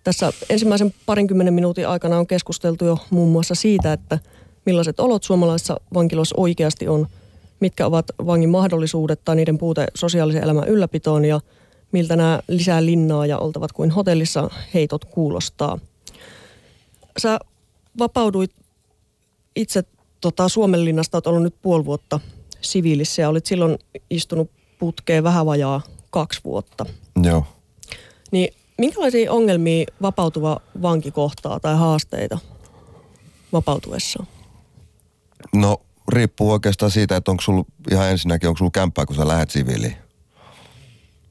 [0.03, 4.19] Tässä ensimmäisen parinkymmenen minuutin aikana on keskusteltu jo muun muassa siitä, että
[4.65, 7.07] millaiset olot suomalaisissa vankiloissa oikeasti on,
[7.59, 11.39] mitkä ovat vangin mahdollisuudet tai niiden puute sosiaalisen elämän ylläpitoon ja
[11.91, 15.79] miltä nämä lisää linnaa ja oltavat kuin hotellissa heitot kuulostaa.
[17.17, 17.39] Sä
[17.99, 18.51] vapauduit
[19.55, 19.83] itse
[20.21, 22.19] tota, Suomenlinnasta, olet ollut nyt puoli vuotta
[22.61, 23.79] siviilissä ja olit silloin
[24.09, 26.85] istunut putkeen vähän vajaa kaksi vuotta.
[27.23, 27.45] joo.
[28.31, 32.39] Niin minkälaisia ongelmia vapautuva vanki kohtaa tai haasteita
[33.53, 34.27] vapautuessaan?
[35.53, 39.51] No riippuu oikeastaan siitä, että onko sulla ihan ensinnäkin, onko sulla kämppää, kun sä lähdet
[39.51, 39.97] siviiliin.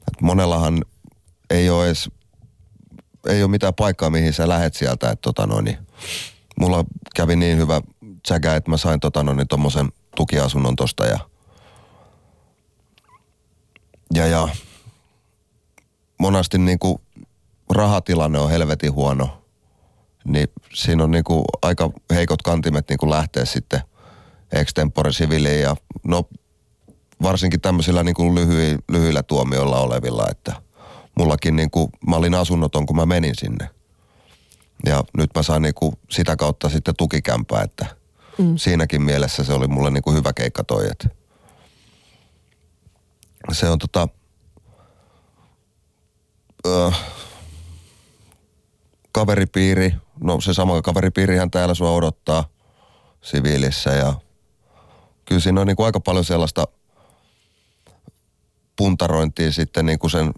[0.07, 0.85] Et monellahan
[1.49, 2.09] ei ole edes,
[3.27, 5.11] ei ole mitään paikkaa, mihin sä lähet sieltä.
[5.11, 5.77] Että tota noin, niin
[6.59, 7.81] mulla kävi niin hyvä
[8.23, 11.19] tsäkä, että mä sain tota noin, niin tommosen tukiasunnon tosta ja,
[14.13, 14.47] ja, ja
[16.17, 17.01] monasti niinku
[17.69, 19.41] rahatilanne on helvetin huono.
[20.25, 23.81] Niin siinä on niinku aika heikot kantimet niinku lähteä sitten
[24.51, 26.23] extempore siviiliin ja no
[27.21, 30.53] varsinkin tämmöisillä niinku lyhy, lyhyillä tuomioilla olevilla, että
[31.15, 33.69] mullakin niinku, mä olin asunnoton, kun mä menin sinne.
[34.85, 37.85] Ja nyt mä sain niinku sitä kautta sitten tukikämpää, että
[38.37, 38.57] mm.
[38.57, 41.09] siinäkin mielessä se oli mulle niinku hyvä keikka toi, että
[43.51, 44.07] se on tota,
[46.67, 46.91] öö,
[49.11, 52.47] kaveripiiri, no se sama kaveripiirihän täällä sua odottaa
[53.21, 54.13] siviilissä ja
[55.25, 56.67] kyllä siinä on niin kuin aika paljon sellaista
[58.75, 60.33] puntarointia sitten niin kuin sen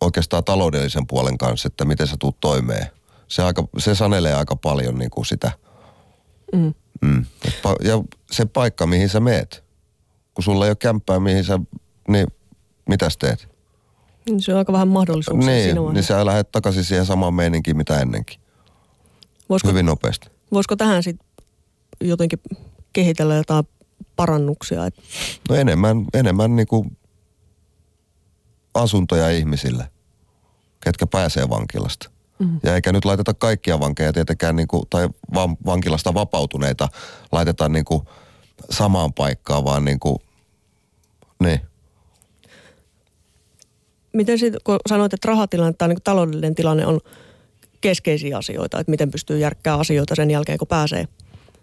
[0.00, 2.97] oikeastaan taloudellisen puolen kanssa, että miten sä tuut toimeen.
[3.28, 5.50] Se, aika, se sanelee aika paljon niin kuin sitä.
[6.54, 6.74] Mm.
[7.02, 7.24] Mm.
[7.84, 9.64] Ja se paikka, mihin sä meet.
[10.34, 11.58] Kun sulla ei ole kämppää, mihin sä,
[12.08, 12.26] niin
[12.88, 13.48] mitäs teet?
[14.26, 16.14] Niin Se on aika vähän mahdollisuuksia Niin, niin vaiheessa.
[16.14, 18.40] sä lähdet takaisin siihen samaan meininkiin, mitä ennenkin.
[19.48, 20.28] Voisiko, Hyvin nopeasti.
[20.52, 21.26] voisiko tähän sitten
[22.00, 22.38] jotenkin
[22.92, 23.64] kehitellä jotain
[24.16, 24.86] parannuksia?
[24.86, 24.94] Et,
[25.48, 26.96] No enemmän, enemmän niin kuin
[28.74, 29.90] asuntoja ihmisille,
[30.84, 32.10] ketkä pääsee vankilasta.
[32.38, 32.60] Mm.
[32.62, 36.88] Ja eikä nyt laiteta kaikkia vankeja tietenkään, niin kuin, tai van, vankilasta vapautuneita
[37.32, 38.02] laitetaan niin kuin
[38.70, 40.18] samaan paikkaan, vaan niin kuin,
[41.42, 41.60] niin.
[44.12, 47.00] Miten sitten, kun sanoit, että rahatilanne tai niin taloudellinen tilanne on
[47.80, 51.08] keskeisiä asioita, että miten pystyy järkkää asioita sen jälkeen, kun pääsee.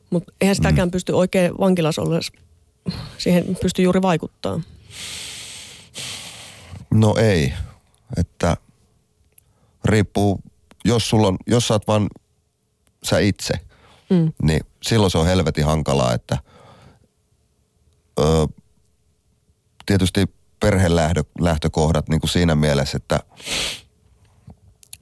[0.09, 0.91] Mutta eihän sitäkään mm.
[0.91, 2.33] pysty oikein vankilassa ollessa,
[3.17, 4.61] siihen pysty juuri vaikuttaa.
[6.93, 7.53] No ei,
[8.17, 8.57] että
[9.85, 10.39] riippuu,
[10.85, 12.07] jos sulla on, jos sä oot vaan
[13.03, 13.53] sä itse,
[14.09, 14.33] mm.
[14.43, 16.37] niin silloin se on helvetin hankalaa, että
[18.19, 18.47] ö,
[19.85, 20.25] tietysti
[20.59, 23.19] perhelähtökohdat niin kuin siinä mielessä, että,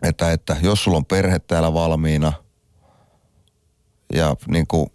[0.02, 2.34] että, että jos sulla on perhe täällä valmiina
[4.14, 4.88] ja niin kuin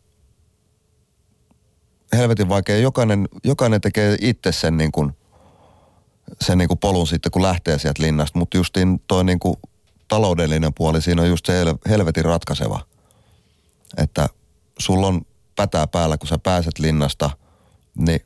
[2.13, 5.17] helvetin vaikea, jokainen, jokainen tekee itse sen niin kuin,
[6.41, 9.57] sen niin kuin polun sitten, kun lähtee sieltä linnasta, mutta justiin toi niin kuin
[10.09, 11.53] taloudellinen puoli, siinä on just se
[11.89, 12.81] helvetin ratkaiseva,
[13.97, 14.29] että
[14.79, 15.23] sulla on
[15.57, 17.31] pätää päällä, kun sä pääset linnasta,
[17.99, 18.21] niin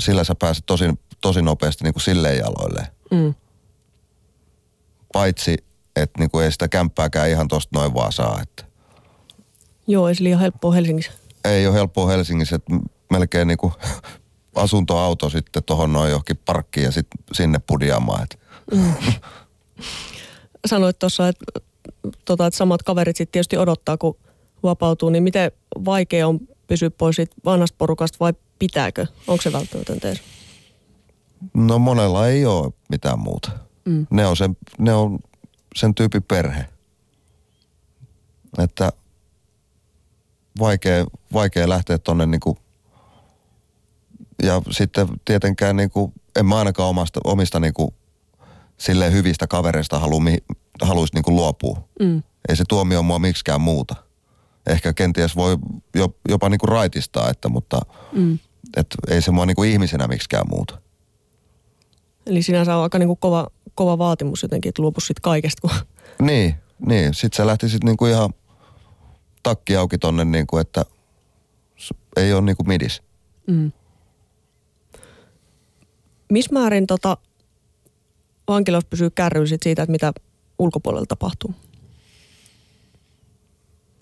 [0.00, 0.84] sillä sä pääset tosi,
[1.20, 2.86] tosi nopeasti niin kuin silleen jaloilleen.
[3.10, 3.34] Mm.
[5.12, 5.64] Paitsi,
[5.96, 8.40] että niin kuin ei sitä kämppääkään ihan tosta noin vaan saa.
[8.42, 8.64] Että.
[9.86, 11.12] Joo, ei se liian helppoa Helsingissä.
[11.44, 12.74] Ei ole helppoa Helsingissä, että
[13.10, 13.72] melkein niin kuin
[14.54, 18.22] asuntoauto sitten tuohon noin johonkin parkkiin ja sitten sinne pudiaamaan.
[18.22, 18.36] Että.
[18.72, 18.94] Mm.
[20.66, 21.44] Sanoit tuossa, että,
[22.24, 24.16] tota, että samat kaverit sitten tietysti odottaa, kun
[24.62, 25.52] vapautuu, niin miten
[25.84, 29.06] vaikea on pysyä pois siitä vanhasta porukasta vai pitääkö?
[29.26, 30.22] Onko se välttämätöntä edes?
[31.54, 33.50] No monella ei ole mitään muuta.
[33.84, 34.06] Mm.
[34.10, 35.18] Ne, on sen, ne on
[35.74, 36.66] sen tyypin perhe.
[38.58, 38.92] Että
[40.58, 42.58] vaikea, vaikea lähteä tonne niinku
[44.42, 47.94] ja sitten tietenkään niinku, en mä ainakaan omasta, omista niinku
[48.82, 50.20] silleen hyvistä kavereista halu,
[50.82, 51.88] haluaisi niinku luopua.
[52.00, 52.22] Mm.
[52.48, 53.94] Ei se tuomio mua miksikään muuta.
[54.66, 55.58] Ehkä kenties voi
[56.28, 57.80] jopa niinku raitistaa, että, mutta
[58.12, 58.38] mm.
[58.76, 60.80] et ei se mua niinku ihmisenä miksikään muuta.
[62.26, 65.68] Eli sinänsä on aika niinku kova, kova vaatimus jotenkin, että luopu sit kaikesta.
[65.68, 65.70] Kun...
[66.26, 66.54] Niin,
[66.86, 67.14] niin.
[67.14, 68.30] Sitten sä lähtisit niinku ihan
[69.42, 70.84] takki auki tonne, niinku, että
[72.16, 73.02] ei ole niinku midis.
[73.46, 73.72] Mm.
[76.30, 77.16] Missä määrin tota,
[78.54, 80.12] vankilaus pysyy kärryyn sit siitä, että mitä
[80.58, 81.54] ulkopuolella tapahtuu?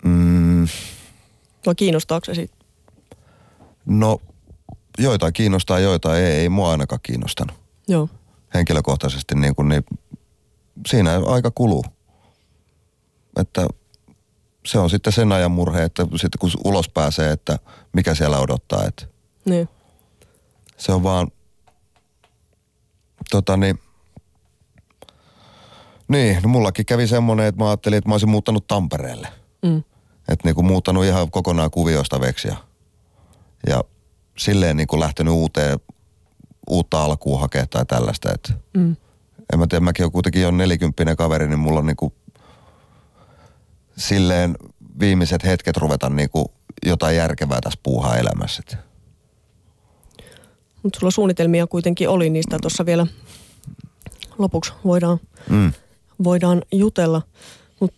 [0.03, 0.67] Mm.
[1.65, 2.55] Vai kiinnostaako se siitä?
[3.85, 4.21] No,
[4.97, 6.25] joita kiinnostaa, joita ei.
[6.25, 7.55] Ei mua ainakaan kiinnostanut.
[7.87, 8.09] Joo.
[8.53, 9.83] Henkilökohtaisesti niin, kuin, niin
[10.87, 11.85] siinä aika kuluu.
[13.39, 13.67] Että
[14.65, 17.59] se on sitten sen ajan murhe, että sitten kun ulos pääsee, että
[17.93, 18.85] mikä siellä odottaa.
[18.85, 19.05] Että
[19.45, 19.69] niin.
[20.77, 21.31] Se on vaan,
[23.31, 23.79] tota niin,
[26.11, 29.27] niin, no mullakin kävi semmoinen, että mä ajattelin, että mä olisin muuttanut Tampereelle.
[29.61, 29.83] Mm.
[30.27, 32.57] Että niin kuin muuttanut ihan kokonaan kuviosta veksiä.
[33.67, 33.83] Ja
[34.37, 35.79] silleen niin kuin lähtenyt uuteen,
[36.69, 38.33] uutta alkuun hakea tai tällaista.
[38.33, 38.95] Että mm.
[39.53, 42.13] En mä tiedä, mäkin olen kuitenkin jo nelikymppinen kaveri, niin mulla on niin kuin
[43.97, 44.57] silleen
[44.99, 46.45] viimeiset hetket ruveta niin kuin
[46.85, 48.63] jotain järkevää tässä puuhaa elämässä.
[50.83, 53.07] Mutta sulla suunnitelmia kuitenkin oli niistä tuossa vielä
[54.37, 55.19] lopuksi voidaan
[55.49, 55.71] mm
[56.23, 57.21] voidaan jutella.
[57.79, 57.97] Mutta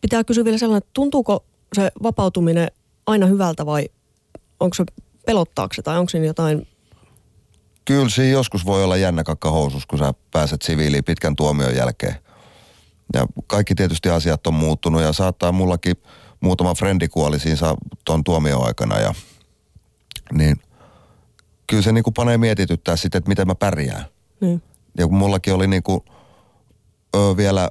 [0.00, 1.44] pitää kysyä vielä sellainen, että tuntuuko
[1.76, 2.68] se vapautuminen
[3.06, 3.88] aina hyvältä vai
[4.60, 4.84] onko se
[5.26, 6.66] pelottaako se tai onko siinä jotain
[7.88, 12.14] Kyllä siinä joskus voi olla jännä kakka housus, kun sä pääset siviiliin pitkän tuomion jälkeen.
[13.14, 15.96] Ja kaikki tietysti asiat on muuttunut ja saattaa mullakin
[16.40, 17.56] muutama frendi kuoli siinä
[18.04, 18.98] tuon tuomion aikana.
[18.98, 19.14] Ja,
[20.32, 20.56] niin
[21.66, 24.04] kyllä se niinku panee mietityttää sitten, että miten mä pärjään.
[24.40, 24.62] Niin.
[24.98, 26.04] Ja kun mullakin oli niinku
[27.16, 27.70] ö, vielä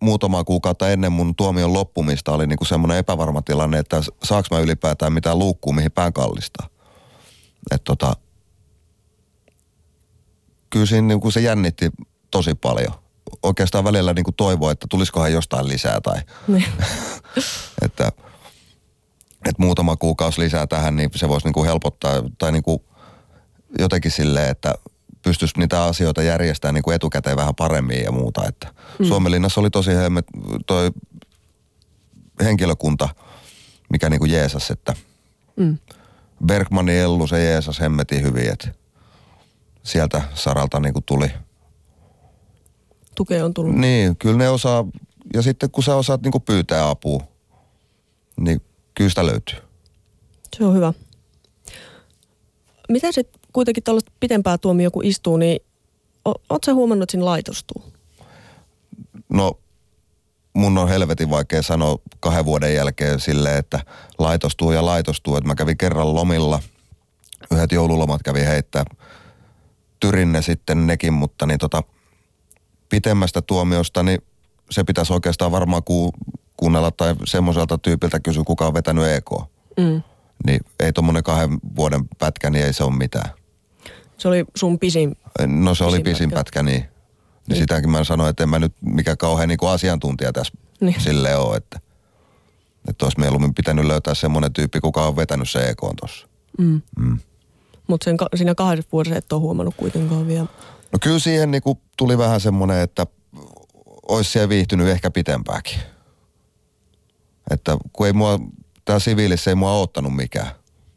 [0.00, 5.12] muutama kuukautta ennen mun tuomion loppumista oli niinku semmoinen epävarma tilanne, että saaks mä ylipäätään
[5.12, 6.68] mitään luukkuu, mihin pään kallistaa.
[7.70, 8.12] Et tota,
[10.70, 11.90] kyllä siinä niinku se jännitti
[12.30, 12.92] tosi paljon.
[13.42, 16.20] Oikeastaan välillä niinku toivoa, että tulisikohan jostain lisää tai...
[16.48, 16.66] Niin.
[17.84, 18.12] että,
[19.48, 22.84] että muutama kuukausi lisää tähän, niin se voisi niinku helpottaa tai niinku
[23.78, 24.74] jotenkin silleen, että
[25.26, 28.48] pystyisi niitä asioita järjestämään niin kuin etukäteen vähän paremmin ja muuta.
[28.48, 29.06] Että mm.
[29.06, 30.26] Suomenlinnassa oli tosi hemmet,
[30.66, 30.90] toi
[32.44, 33.08] henkilökunta,
[33.90, 34.94] mikä niin kuin jeesas, että
[35.56, 35.78] mm.
[36.46, 38.68] Bergmanin Ellu, se jeesas hemmetin hyvin, että
[39.82, 41.30] sieltä saralta niin kuin tuli.
[43.14, 43.74] Tukea on tullut.
[43.74, 44.84] Niin, kyllä ne osaa,
[45.34, 47.22] ja sitten kun sä osaat niin kuin pyytää apua,
[48.40, 48.62] niin
[48.94, 49.58] kyllä sitä löytyy.
[50.56, 50.92] Se on hyvä.
[52.88, 55.60] Mitä sitten kuitenkin tällaista pitempää tuomio kun istuu, niin
[56.24, 57.82] ootko huomannut, että siinä laitostuu?
[59.28, 59.58] No
[60.54, 63.80] mun on helvetin vaikea sanoa kahden vuoden jälkeen sille, että
[64.18, 65.36] laitostuu ja laitostuu.
[65.36, 66.62] Että mä kävin kerran lomilla,
[67.52, 68.84] yhdet joululomat kävi heittää
[70.00, 71.82] tyrinne sitten nekin, mutta niin tota,
[72.88, 74.22] pitemmästä tuomiosta, niin
[74.70, 76.12] se pitäisi oikeastaan varmaan ku,
[76.56, 79.30] kuunnella tai semmoiselta tyypiltä kysyä, kuka on vetänyt EK.
[79.76, 80.02] Mm.
[80.46, 83.30] Niin ei tuommoinen kahden vuoden pätkä, niin ei se ole mitään.
[84.18, 86.80] Se oli sun pisin No se oli pisin pätkä, pätkä niin.
[86.80, 86.90] Niin,
[87.48, 91.00] niin sitäkin mä sanoin, että en mä nyt mikä kauhean niin kuin asiantuntija tässä niin.
[91.00, 91.80] sille ole, että,
[92.88, 96.28] että olisi mieluummin pitänyt löytää semmoinen tyyppi, kuka on vetänyt se EK tuossa.
[96.58, 96.82] Mm.
[96.98, 97.18] Mm.
[97.86, 100.46] Mutta siinä kahdessa vuodessa et ole huomannut kuitenkaan vielä.
[100.92, 103.06] No kyllä siihen niin kuin tuli vähän semmoinen, että
[104.08, 105.78] olisi siellä viihtynyt ehkä pitempääkin.
[107.50, 108.40] Että kun ei mua,
[108.84, 110.50] tämä siviilissä ei mua ottanut mikään,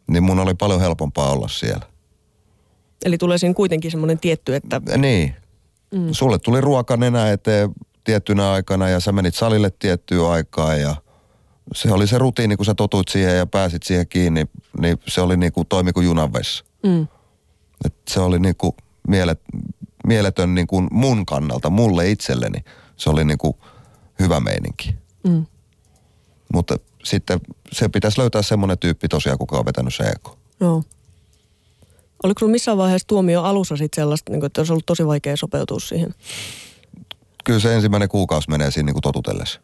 [0.08, 1.86] niin mun oli paljon helpompaa olla siellä.
[3.06, 4.82] Eli tulee siinä kuitenkin semmoinen tietty, että...
[4.98, 5.36] Niin.
[5.92, 6.08] Mm.
[6.12, 7.70] Sulle tuli ruoka nenä eteen
[8.04, 10.96] tiettynä aikana ja sä menit salille tiettyä aikaa ja
[11.76, 14.46] se oli se rutiini, kun sä totuit siihen ja pääsit siihen kiinni,
[14.82, 16.66] niin se oli niin kuin toimi kuin junanvessa.
[16.84, 17.08] Mm.
[17.86, 18.74] Et se oli niin kuin
[19.08, 19.42] mielet,
[20.08, 22.64] mieletön niin kuin mun kannalta, mulle itselleni.
[22.98, 23.54] Se oli niin kuin
[24.20, 24.96] hyvä meininki.
[25.24, 25.46] Mm.
[26.54, 27.40] Mutta sitten
[27.72, 30.38] se pitäisi löytää semmoinen tyyppi tosiaan, kuka on vetänyt se eko.
[30.60, 30.84] Joo.
[32.24, 35.38] Oliko sinulla missään vaiheessa tuomio alussa sitten sellaista, niin kuin, että olisi ollut tosi vaikea
[35.38, 36.14] sopeutua siihen?
[37.44, 39.62] Kyllä se ensimmäinen kuukausi menee siinä niin kuin totutellessa.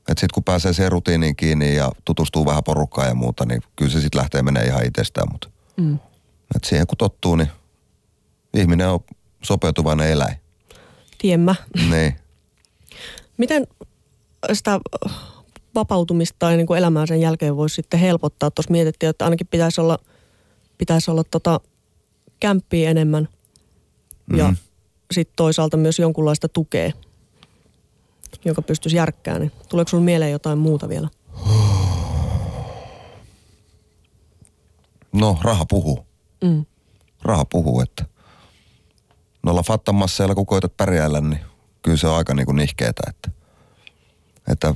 [0.00, 3.92] Että sitten kun pääsee siihen rutiiniin kiinni ja tutustuu vähän porukkaan ja muuta, niin kyllä
[3.92, 5.28] se sitten lähtee menee ihan itsestään.
[5.32, 5.98] Mutta mm.
[6.56, 7.48] et siihen kun tottuu, niin
[8.54, 9.00] ihminen on
[9.42, 10.36] sopeutuvainen eläin.
[11.18, 11.54] Tiemmä.
[11.90, 12.16] Niin.
[13.38, 13.66] Miten
[14.52, 14.80] sitä
[15.74, 18.50] vapautumista tai niin kuin elämää sen jälkeen voisi sitten helpottaa?
[18.50, 19.98] Tuossa mietittiin, että ainakin pitäisi olla,
[20.80, 21.60] pitäisi olla tota
[22.40, 23.28] kämppiä enemmän
[24.36, 24.56] ja mm-hmm.
[25.12, 26.92] sitten toisaalta myös jonkunlaista tukea,
[28.44, 29.40] joka pystyisi järkkään.
[29.40, 31.08] Niin tuleeko sinulle mieleen jotain muuta vielä?
[35.12, 36.06] No, raha puhuu.
[36.44, 36.64] Mm.
[37.22, 38.04] Raha puhuu, että
[39.42, 41.40] noilla fattamasseilla kun koetat pärjäällä, niin
[41.82, 43.30] kyllä se on aika niin kuin nihkeetä, että,
[44.48, 44.74] että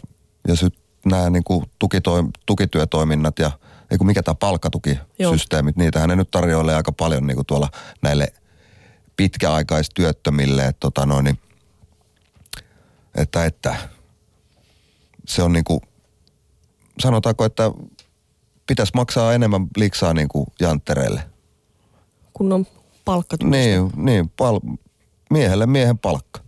[0.49, 3.51] jos nyt nämä niin kuin tukitoim, tukityötoiminnat ja
[3.95, 5.85] ei kun mikä tämä palkkatukisysteemit, Joo.
[5.85, 7.69] niitähän ne nyt tarjoilee aika paljon niin kuin tuolla
[8.03, 8.33] näille
[9.17, 11.39] pitkäaikaistyöttömille, että, tota noin, niin,
[13.15, 13.77] että, että
[15.29, 15.81] se on niin kuin,
[16.99, 17.71] sanotaanko, että
[18.67, 21.23] pitäisi maksaa enemmän liksaa niin kuin janttereille.
[22.33, 22.67] Kun on
[23.05, 23.37] palkka.
[23.43, 24.61] Niin, niin pal-
[25.31, 26.41] miehelle miehen palkka.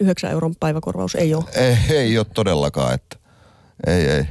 [0.00, 1.44] 9 euron päiväkorvaus ei ole.
[1.54, 3.16] Ei, ei ole todellakaan, että
[3.86, 4.24] ei, ei.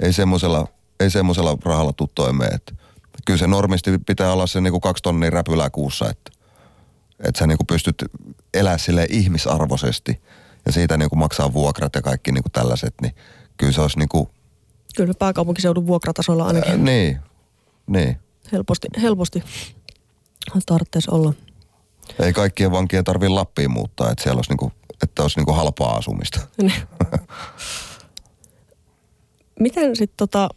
[0.00, 0.68] Ei semmoisella,
[1.02, 2.74] ei semmoisella rahalla tuu toimeen, että
[3.24, 6.30] kyllä se normisti pitää olla se niinku kaksi tonnia räpylää kuussa, että,
[7.20, 8.04] että sä niinku pystyt
[8.54, 10.22] elää sille ihmisarvoisesti
[10.66, 13.14] ja siitä niinku maksaa vuokrat ja kaikki niinku tällaiset, niin
[13.56, 14.30] kyllä se olisi niinku...
[14.96, 16.70] Kyllä pääkaupunkiseudun vuokratasolla ainakin.
[16.70, 17.18] Ää, niin,
[17.86, 18.16] niin.
[18.52, 19.42] Helposti, helposti
[20.66, 21.32] tarvitsisi olla.
[22.18, 26.40] Ei kaikkien vankien tarvi Lappiin muuttaa, että siellä olisi niinku, että olisi niinku halpaa asumista.
[29.60, 30.48] Miten sitten tota,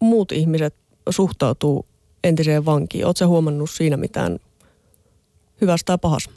[0.00, 0.74] muut ihmiset
[1.10, 1.86] suhtautuu
[2.24, 3.06] entiseen vankiin?
[3.06, 4.38] Oletko huomannut siinä mitään
[5.60, 6.30] hyvästä tai pahasta?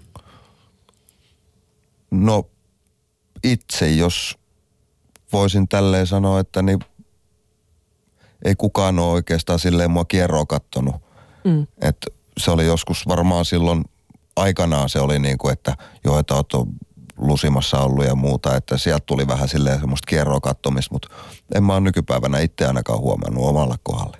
[2.11, 2.45] No
[3.43, 4.37] itse, jos
[5.33, 6.79] voisin tälleen sanoa, että niin
[8.45, 10.95] ei kukaan ole oikeastaan silleen mua kierroa kattonut.
[11.43, 11.67] Mm.
[11.81, 13.83] Että se oli joskus varmaan silloin
[14.35, 16.53] aikanaan se oli niin kuin, että joo, että oot
[17.27, 21.07] lusimassa ollut ja muuta, että sieltä tuli vähän silleen semmoista kierroa kattomista, mutta
[21.55, 24.17] en mä ole nykypäivänä itse ainakaan huomannut omalla kohdalle.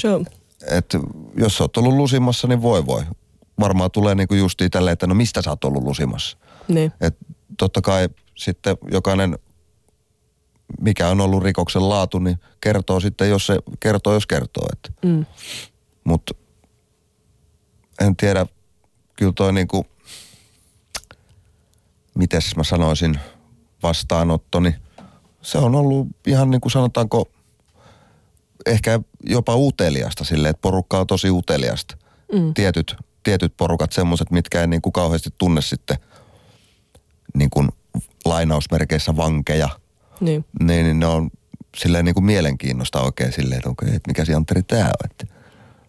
[0.00, 0.22] So.
[0.70, 0.96] Et
[1.36, 3.02] jos sä oot ollut lusimassa, niin voi voi.
[3.60, 6.38] Varmaan tulee niinku justiin tälleen, että no mistä sä oot ollut lusimassa.
[6.68, 6.92] Niin.
[7.00, 7.16] Et
[7.58, 9.38] totta kai sitten jokainen,
[10.80, 14.68] mikä on ollut rikoksen laatu, niin kertoo sitten, jos se kertoo, jos kertoo.
[15.04, 15.26] Mm.
[16.04, 16.34] Mutta
[18.00, 18.46] en tiedä,
[19.16, 19.86] kyllä toi niinku,
[22.14, 23.20] mites mä sanoisin,
[23.82, 24.74] vastaanottoni,
[25.42, 27.30] se on ollut ihan niin kuin sanotaanko,
[28.66, 31.96] ehkä jopa uteliasta silleen, että porukka on tosi uteliasta.
[32.32, 32.54] Mm.
[32.54, 35.96] Tietyt, tietyt porukat, semmoiset, mitkä ei niin kuin kauheasti tunne sitten
[37.34, 37.68] niin kuin
[38.24, 39.68] lainausmerkeissä vankeja.
[40.20, 40.44] Niin.
[40.60, 41.30] Niin, niin ne on
[41.76, 45.10] silleen niin kuin mielenkiinnosta oikein silleen, että onko, että mikä se Antteri tää on.
[45.10, 45.26] Että.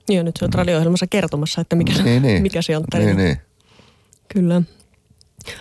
[0.09, 2.41] Joo, nyt se on radio-ohjelmassa kertomassa, että mikä, niin, niin.
[2.41, 3.37] mikä se Antteri niin, niin.
[4.27, 4.61] Kyllä.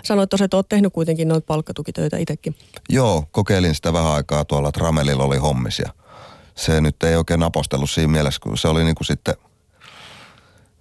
[0.03, 2.57] Sanoit tosiaan, että olet tehnyt kuitenkin noita palkkatukitöitä itsekin.
[2.89, 5.93] Joo, kokeilin sitä vähän aikaa tuolla, Tramelilla oli hommis ja
[6.55, 9.35] se nyt ei oikein apostellut siinä mielessä, kun se oli niin kuin sitten,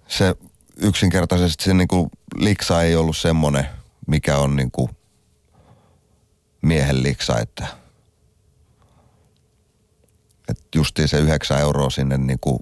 [0.08, 0.34] se
[0.76, 3.66] yksinkertaisesti se niin kuin liksa ei ollut semmoinen,
[4.06, 4.90] mikä on niin kuin
[6.62, 7.66] miehen liksa, että,
[10.48, 12.58] että justiin se yhdeksän euroa sinne niin kuin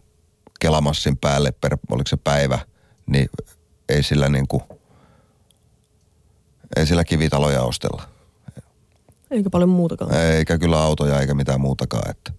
[0.61, 2.59] kelamassin päälle per, oliko se päivä,
[3.07, 3.29] niin
[3.89, 4.63] ei sillä niin kuin,
[6.77, 8.03] ei sillä kivitaloja ostella.
[9.31, 10.15] Eikä paljon muutakaan.
[10.15, 12.33] Eikä kyllä autoja eikä mitään muutakaan, että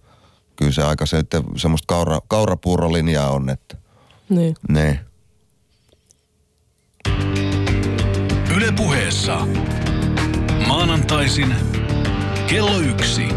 [0.56, 3.76] kyllä se aika se, että semmoista kaura, kaurapuurolinjaa on, että
[4.28, 4.54] Niin.
[4.68, 5.00] ne.
[8.56, 9.46] Yle puheessa.
[10.66, 11.54] Maanantaisin
[12.48, 13.28] kello yksi.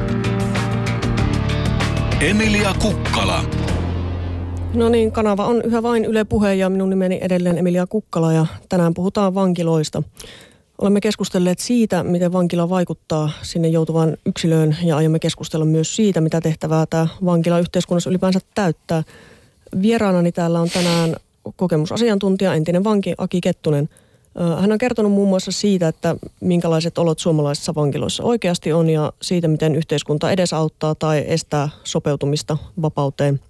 [2.21, 3.43] Emilia Kukkala.
[4.73, 8.45] No niin, kanava on yhä vain Yle Puhe ja minun nimeni edelleen Emilia Kukkala ja
[8.69, 10.03] tänään puhutaan vankiloista.
[10.83, 16.41] Olemme keskustelleet siitä, miten vankila vaikuttaa sinne joutuvaan yksilöön ja aiomme keskustella myös siitä, mitä
[16.41, 19.03] tehtävää tämä vankila yhteiskunnassa ylipäänsä täyttää.
[19.81, 21.15] Vieraanani täällä on tänään
[21.55, 23.89] kokemusasiantuntija, entinen vanki Aki Kettunen.
[24.59, 29.47] Hän on kertonut muun muassa siitä, että minkälaiset olot suomalaisissa vankiloissa oikeasti on ja siitä,
[29.47, 33.39] miten yhteiskunta edesauttaa tai estää sopeutumista vapauteen–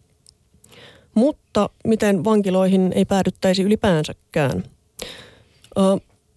[1.16, 4.64] mutta miten vankiloihin ei päädyttäisi ylipäänsäkään?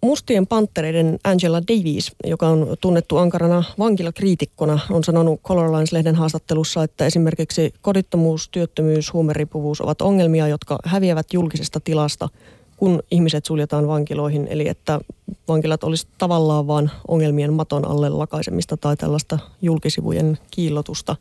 [0.03, 7.07] Mustien panttereiden Angela Davies, joka on tunnettu ankarana vankilakriitikkona, on sanonut Color Lines-lehden haastattelussa, että
[7.07, 12.29] esimerkiksi kodittomuus, työttömyys, huumeripuvuus ovat ongelmia, jotka häviävät julkisesta tilasta,
[12.77, 14.47] kun ihmiset suljetaan vankiloihin.
[14.51, 15.01] Eli että
[15.49, 21.17] vankilat olisi tavallaan vain ongelmien maton alle lakaisemista tai tällaista julkisivujen kiillotusta.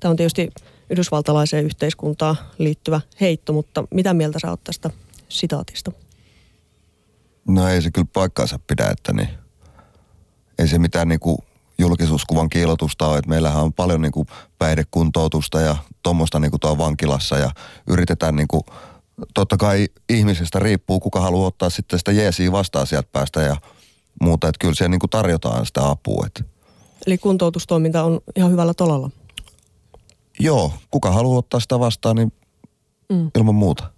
[0.00, 0.50] Tämä on tietysti
[0.90, 4.90] yhdysvaltalaiseen yhteiskuntaan liittyvä heitto, mutta mitä mieltä sä oot tästä
[5.28, 5.92] sitaatista?
[7.48, 9.28] No ei se kyllä paikkaansa pidä, että niin,
[10.58, 11.44] ei se mitään niinku
[11.78, 14.26] julkisuuskuvan kiilotusta ole, että meillähän on paljon niinku
[14.58, 17.50] päihdekuntoutusta ja tuommoista niinku tuo vankilassa ja
[17.86, 18.66] yritetään niinku,
[19.34, 23.56] totta kai ihmisestä riippuu, kuka haluaa ottaa sitten sitä jeesiä vastaan sieltä päästä ja
[24.20, 26.44] muuta, että kyllä siellä niinku tarjotaan sitä apua, että
[27.06, 29.10] Eli kuntoutustoiminta on ihan hyvällä tolalla.
[30.40, 32.32] joo, kuka haluaa ottaa sitä vastaan, niin
[33.12, 33.30] Mm.
[33.38, 33.90] ilman muuta.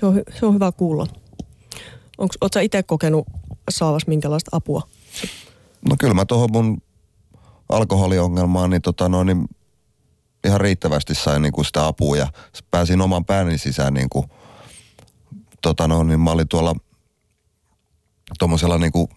[0.00, 1.06] Se on, hy- se on hyvä kuulla.
[2.20, 3.26] Onko, sä itse kokenut
[3.70, 4.88] saavas minkälaista apua?
[5.88, 6.82] No kyllä mä tuohon mun
[7.68, 9.48] alkoholiongelmaan, niin, tota no, niin
[10.44, 12.28] ihan riittävästi sain niin kuin sitä apua ja
[12.70, 14.26] pääsin oman pääni sisään niin kuin,
[15.62, 16.74] tota no, niin mä olin tuolla
[18.38, 19.08] tuommoisella niin kuin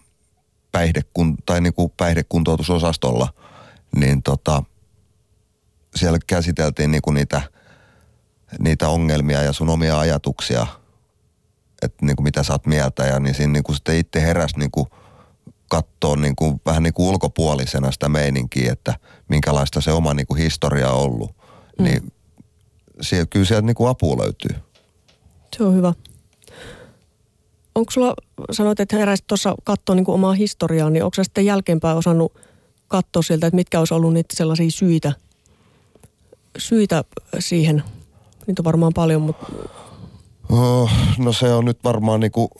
[0.72, 3.28] päihdekun, tai niin kuin päihdekuntoutusosastolla,
[3.96, 4.62] niin tota,
[5.96, 7.42] siellä käsiteltiin niin kuin niitä,
[8.58, 10.66] niitä ongelmia ja sun omia ajatuksia,
[11.84, 14.58] että niin kuin mitä sä oot mieltä ja niin siinä niin kuin sitten itse heräsi
[14.58, 14.86] niin kuin
[15.68, 18.94] katsoa niin kuin, vähän niin kuin ulkopuolisena sitä meininkiä, että
[19.28, 21.30] minkälaista se oma niin kuin historia on ollut.
[21.78, 21.84] Mm.
[21.84, 22.12] Niin
[23.00, 24.56] siellä, kyllä sieltä niin kuin apua löytyy.
[25.56, 25.94] Se on hyvä.
[27.74, 28.14] Onko sulla,
[28.52, 32.32] sanoit, että heräsit tuossa katsoa niin omaa historiaa, niin onko sä sitten jälkeenpäin osannut
[32.88, 35.12] katsoa sieltä, että mitkä olisi ollut niitä sellaisia syitä,
[36.58, 37.04] syitä
[37.38, 37.82] siihen?
[38.46, 39.46] Niitä on varmaan paljon, mutta
[40.48, 42.50] Oh, no se on nyt varmaan niinku,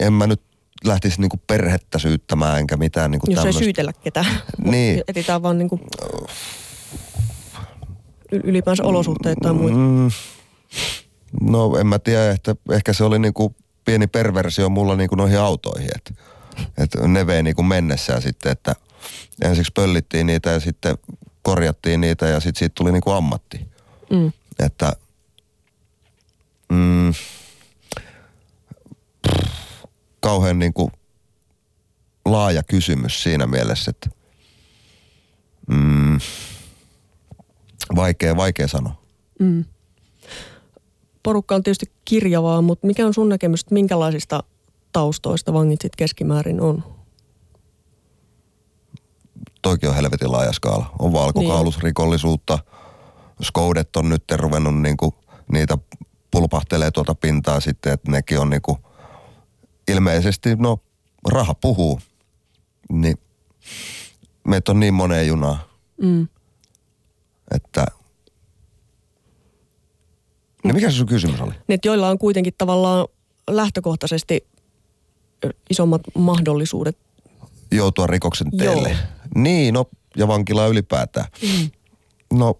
[0.00, 0.42] en mä nyt
[0.84, 3.58] lähtisi niinku perhettä syyttämään enkä mitään niinku jos ei tämmöistä.
[3.64, 4.26] syytellä ketään.
[4.70, 5.02] Niin.
[5.08, 5.80] Etitään vaan niin kuin
[8.32, 9.76] ylipäänsä olosuhteet tai muita.
[9.76, 10.10] Mm,
[11.40, 15.90] no en mä tiedä, että ehkä se oli niinku pieni perversio mulla niinku noihin autoihin,
[15.96, 16.14] että
[16.78, 18.74] et ne vei niinku mennessä ja sitten, että
[19.44, 20.98] ensiksi pöllittiin niitä ja sitten
[21.42, 23.60] korjattiin niitä ja sitten siitä tuli niinku ammatti.
[24.10, 24.32] Mm.
[24.58, 24.92] Että
[26.72, 27.14] mm,
[30.20, 30.92] kauhean niin kuin
[32.24, 34.10] laaja kysymys siinä mielessä, että
[35.68, 36.18] mm,
[37.96, 39.02] vaikea, vaikea sanoa.
[39.38, 39.64] Mm.
[41.22, 44.42] Porukka on tietysti kirjavaa, mutta mikä on sun näkemys, että minkälaisista
[44.92, 46.84] taustoista vangit sit keskimäärin on?
[49.62, 50.94] Toikin on helvetin laaja skaala.
[50.98, 52.58] On valkokaulusrikollisuutta.
[53.42, 55.14] Skoudet on nyt ruvennut niin kuin,
[55.52, 55.78] niitä
[56.32, 58.78] pulpahtelee tuolta pintaa sitten, että nekin on niin kuin,
[59.88, 60.78] ilmeisesti, no
[61.28, 62.00] raha puhuu,
[62.92, 63.16] niin
[64.48, 65.58] meitä on niin moneen junaan,
[66.02, 66.28] Mm.
[67.54, 67.86] että
[70.64, 71.50] niin mikä se sun kysymys oli?
[71.50, 73.06] Niin, että joilla on kuitenkin tavallaan
[73.50, 74.46] lähtökohtaisesti
[75.70, 76.98] isommat mahdollisuudet.
[77.70, 78.88] Joutua rikoksen teille.
[78.88, 78.98] Joo.
[79.34, 79.84] Niin, no,
[80.16, 81.26] ja vankilaa ylipäätään.
[81.42, 81.70] Mm.
[82.38, 82.58] No,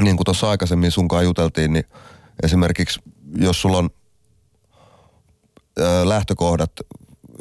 [0.00, 1.84] niin kuin tuossa aikaisemmin sunkaan juteltiin, niin
[2.42, 3.00] esimerkiksi
[3.38, 3.90] jos sulla on
[5.78, 6.72] ö, lähtökohdat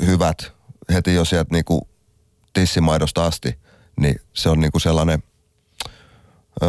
[0.05, 0.53] hyvät
[0.93, 1.87] heti jo sieltä niinku
[2.53, 3.59] tissimaidosta asti,
[3.99, 5.23] niin se on niinku sellainen
[6.63, 6.65] ö,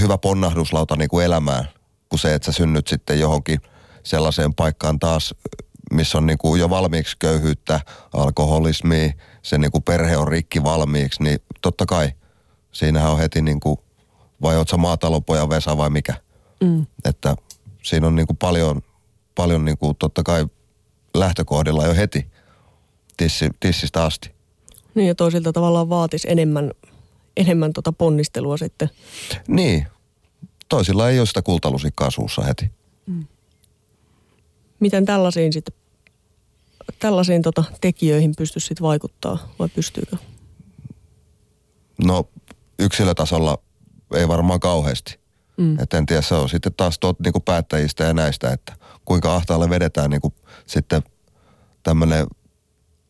[0.00, 1.68] hyvä ponnahduslauta niin kuin elämään,
[2.08, 3.60] kuin se, että sä synnyt sitten johonkin
[4.02, 5.34] sellaiseen paikkaan taas,
[5.92, 7.80] missä on niin kuin jo valmiiksi köyhyyttä,
[8.12, 12.12] alkoholismia, se niin kuin perhe on rikki valmiiksi, niin totta kai
[12.72, 13.76] siinähän on heti niin kuin,
[14.42, 16.14] vai oot sä maatalopoja Vesa vai mikä.
[16.62, 16.86] Mm.
[17.04, 17.36] Että
[17.82, 18.82] siinä on niin kuin paljon,
[19.34, 20.46] paljon niin kuin totta kai
[21.14, 22.26] lähtökohdilla jo heti
[23.16, 24.30] tissi, tissistä asti.
[24.94, 26.70] Niin ja toisilta tavallaan vaatisi enemmän,
[27.36, 28.90] enemmän tota ponnistelua sitten.
[29.48, 29.86] Niin,
[30.68, 32.70] toisilla ei ole sitä kultalusikkaa suussa heti.
[34.80, 35.74] Miten tällaisiin sitten,
[36.98, 40.16] tällaisiin tota tekijöihin pystyisi sitten vaikuttaa vai pystyykö?
[42.04, 42.28] No
[42.78, 43.58] yksilötasolla
[44.14, 45.21] ei varmaan kauheasti.
[45.62, 45.78] Mm.
[45.80, 48.72] Et en tiedä, se on sitten taas tuot niinku päättäjistä ja näistä, että
[49.04, 50.34] kuinka ahtaalle vedetään niinku
[50.66, 51.02] sitten
[51.82, 52.26] tämmöinen,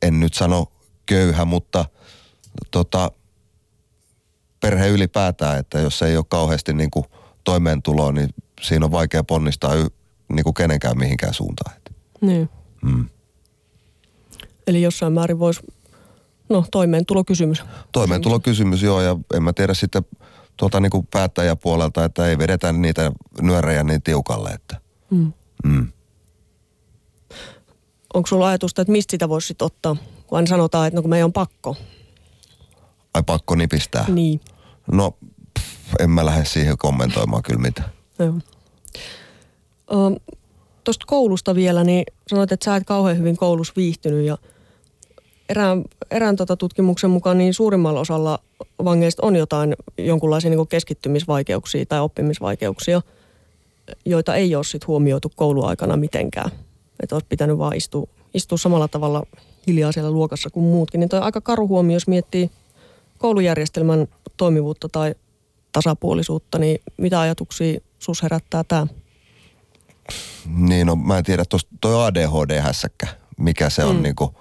[0.02, 0.72] en nyt sano
[1.06, 1.84] köyhä, mutta
[2.70, 3.10] tota,
[4.60, 7.06] perhe ylipäätään, että jos ei ole kauheasti niinku
[7.44, 8.28] toimeentuloa, niin
[8.60, 9.86] siinä on vaikea ponnistaa y,
[10.32, 11.76] niinku kenenkään mihinkään suuntaan.
[11.76, 12.48] Et, Niin.
[12.82, 13.08] mm.
[14.66, 15.60] Eli jossain määrin voisi,
[16.48, 17.62] no toimeentulokysymys.
[17.92, 20.02] Toimeentulokysymys, joo, ja en mä tiedä sitten
[20.62, 24.76] tuolta niinku päättäjäpuolelta, että ei vedetä niitä nyörejä niin tiukalle, että
[25.10, 25.32] Mm.
[25.64, 25.88] mm.
[28.14, 29.96] Onko sulla ajatusta, että mistä sitä voisi ottaa?
[30.26, 31.76] Kun aina sanotaan, että no kun meidän on pakko.
[33.14, 34.04] ai pakko nipistää.
[34.08, 34.40] Niin.
[34.92, 35.10] No,
[35.58, 37.90] pff, en mä lähde siihen kommentoimaan kyllä mitään.
[38.18, 38.34] Joo.
[40.84, 44.38] Tuosta koulusta vielä, niin sanoit, että sä et kauhean hyvin koulussa viihtynyt ja
[45.48, 48.38] erään, erään tota tutkimuksen mukaan niin suurimmalla osalla
[48.84, 53.02] vangeista on jotain jonkunlaisia niin keskittymisvaikeuksia tai oppimisvaikeuksia,
[54.04, 56.50] joita ei ole sit huomioitu kouluaikana mitenkään.
[57.02, 59.22] Että olisi pitänyt vaan istua, istua samalla tavalla
[59.66, 61.00] hiljaa siellä luokassa kuin muutkin.
[61.00, 62.50] Niin toi aika karu huomio, jos miettii
[63.18, 65.14] koulujärjestelmän toimivuutta tai
[65.72, 68.86] tasapuolisuutta, niin mitä ajatuksia sus herättää tämä?
[70.56, 73.06] Niin, no mä en tiedä, tuosta toi ADHD-hässäkkä,
[73.38, 74.02] mikä se on Mm.
[74.02, 74.34] niinku,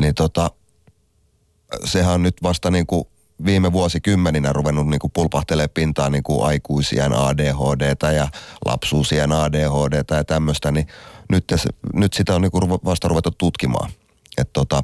[0.00, 0.50] niin tota,
[1.84, 3.08] sehän on nyt vasta niinku
[3.44, 8.28] viime vuosikymmeninä ruvennut niinku pulpahtelee pintaan niinku aikuisien ADHDtä ja
[8.64, 10.86] lapsuusien ADHDtä ja tämmöistä, niin
[11.28, 13.90] nyt, se, nyt sitä on niinku ruve- vasta ruvettu tutkimaan.
[14.38, 14.82] Et tota,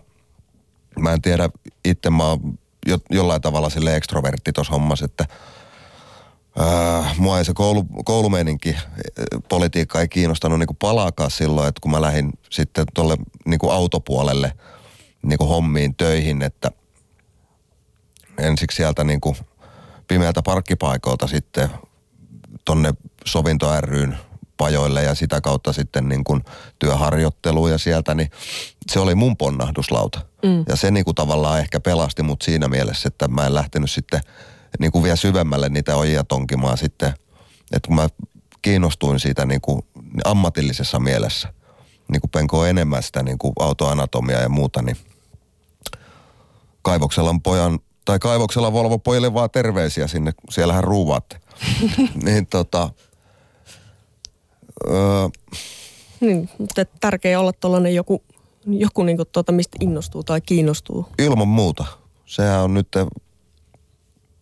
[0.98, 1.50] mä en tiedä,
[1.84, 5.24] itse mä oon jo, jollain tavalla sille ekstrovertti tuossa hommassa, että
[6.60, 8.84] Äh, mua ei se koulu, koulumeininki, äh,
[9.48, 14.52] politiikka ei kiinnostanut niinku palaakaan silloin, että kun mä lähdin sitten tuolle niinku autopuolelle
[15.28, 16.70] niinku hommiin töihin, että
[18.38, 19.36] ensiksi sieltä niinku
[20.08, 21.70] pimeältä parkkipaikoilta sitten
[22.64, 24.18] tonne sovinto ryyn
[24.56, 26.44] pajoille ja sitä kautta sitten niin kuin
[26.78, 28.30] työharjoitteluun ja sieltä, niin
[28.92, 30.20] se oli mun ponnahduslauta.
[30.42, 30.64] Mm.
[30.68, 34.20] Ja se niin kuin tavallaan ehkä pelasti mut siinä mielessä, että mä en lähtenyt sitten
[34.78, 37.08] niin kuin vielä syvemmälle niitä ojia tonkimaan sitten.
[37.72, 38.08] Että kun mä
[38.62, 39.82] kiinnostuin siitä niin kuin
[40.24, 41.52] ammatillisessa mielessä,
[42.08, 44.96] niin kuin penkoo enemmän sitä niin kuin autoanatomiaa ja muuta, niin
[46.86, 51.40] kaivoksella on pojan, tai kaivoksella Volvo pojille vaan terveisiä sinne, siellähän ruuvaatte.
[52.24, 52.90] niin tota,
[54.86, 55.28] öö,
[56.20, 58.22] Niin, mutta et tärkeää olla tuollainen joku,
[58.66, 61.06] joku niinku tota, mistä innostuu tai kiinnostuu.
[61.18, 61.84] ilman muuta.
[62.26, 62.88] Sehän on nyt,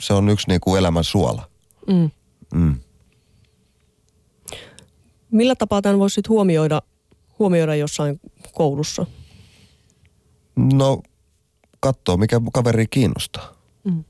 [0.03, 1.49] se on yksi niin kuin elämän suola.
[1.87, 2.11] Mm.
[2.55, 2.75] Mm.
[5.31, 6.83] Millä tapaa tämän voisi huomioida,
[7.39, 8.21] huomioida jossain
[8.53, 9.07] koulussa?
[10.57, 11.03] No,
[11.85, 13.53] katsoo, mikä kaveri kiinnostaa.
[13.85, 14.05] Mm.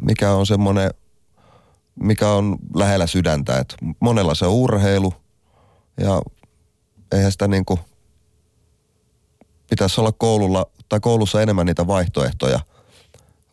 [0.00, 0.90] Mikä on semmoinen,
[2.00, 3.58] mikä on lähellä sydäntä.
[3.58, 5.14] Et monella se on urheilu
[6.00, 6.22] ja
[7.12, 7.80] eihän sitä niin kuin,
[9.70, 12.60] pitäisi olla koululla tai koulussa enemmän niitä vaihtoehtoja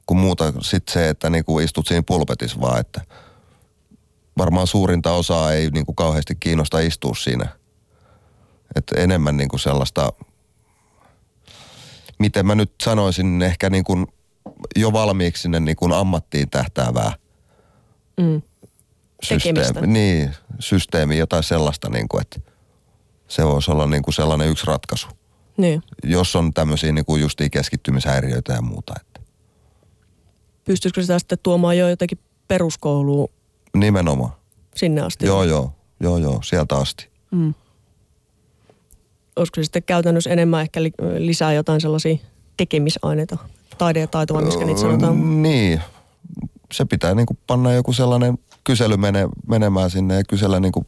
[0.06, 3.02] kuin muuta sitten se, että niin kuin istut siinä pulpetissa vaan, että
[4.38, 7.50] varmaan suurinta osaa ei niin kuin kauheasti kiinnosta istua siinä.
[8.76, 10.14] Että enemmän niin kuin sellaista
[12.20, 14.08] miten mä nyt sanoisin, ehkä niin kuin
[14.76, 17.14] jo valmiiksi sinne niin kuin ammattiin tähtäävää
[18.20, 18.42] Mm.
[19.24, 19.88] Systeemi.
[19.88, 22.40] Niin, systeemi, jotain sellaista, niin kuin, että
[23.28, 25.08] se voisi olla niin kuin sellainen yksi ratkaisu.
[25.58, 25.84] Niin.
[26.04, 28.94] Jos on tämmöisiä niin kuin justiin keskittymishäiriöitä ja muuta.
[29.02, 29.20] Että
[30.66, 33.30] Pystyisikö sitä sitten tuomaan jo jotenkin peruskouluun
[33.78, 34.32] nimenomaan.
[34.76, 35.26] sinne asti?
[35.26, 37.10] Joo, joo, joo, joo, sieltä asti.
[37.32, 37.54] Mm.
[39.40, 42.18] Olisiko se sitten käytännössä enemmän ehkä li- lisää jotain sellaisia
[42.58, 43.38] tekemisaineita,
[43.78, 45.42] taide ja taito, vai miskä niitä sanotaan?
[45.42, 45.82] Niin,
[46.74, 50.86] se pitää niin kuin panna joku sellainen kysely mene, menemään sinne ja kysellä niin kuin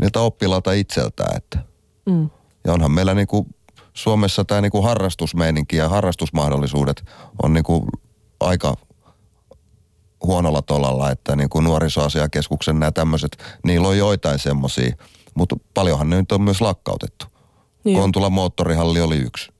[0.00, 1.58] niiltä oppilailta itseltään, että
[2.06, 2.30] Mm.
[2.64, 3.46] Ja onhan meillä niinku
[3.92, 7.04] Suomessa tämä niinku harrastusmeininki ja harrastusmahdollisuudet
[7.42, 7.86] on niinku
[8.40, 8.74] aika
[10.22, 14.96] huonolla tolalla, että niin kuin nuorisoasiakeskuksen nämä tämmöiset, niillä on joitain semmoisia,
[15.34, 17.26] mutta paljonhan ne nyt on myös lakkautettu.
[17.84, 17.98] Niin.
[17.98, 19.52] Kontula moottorihalli oli yksi.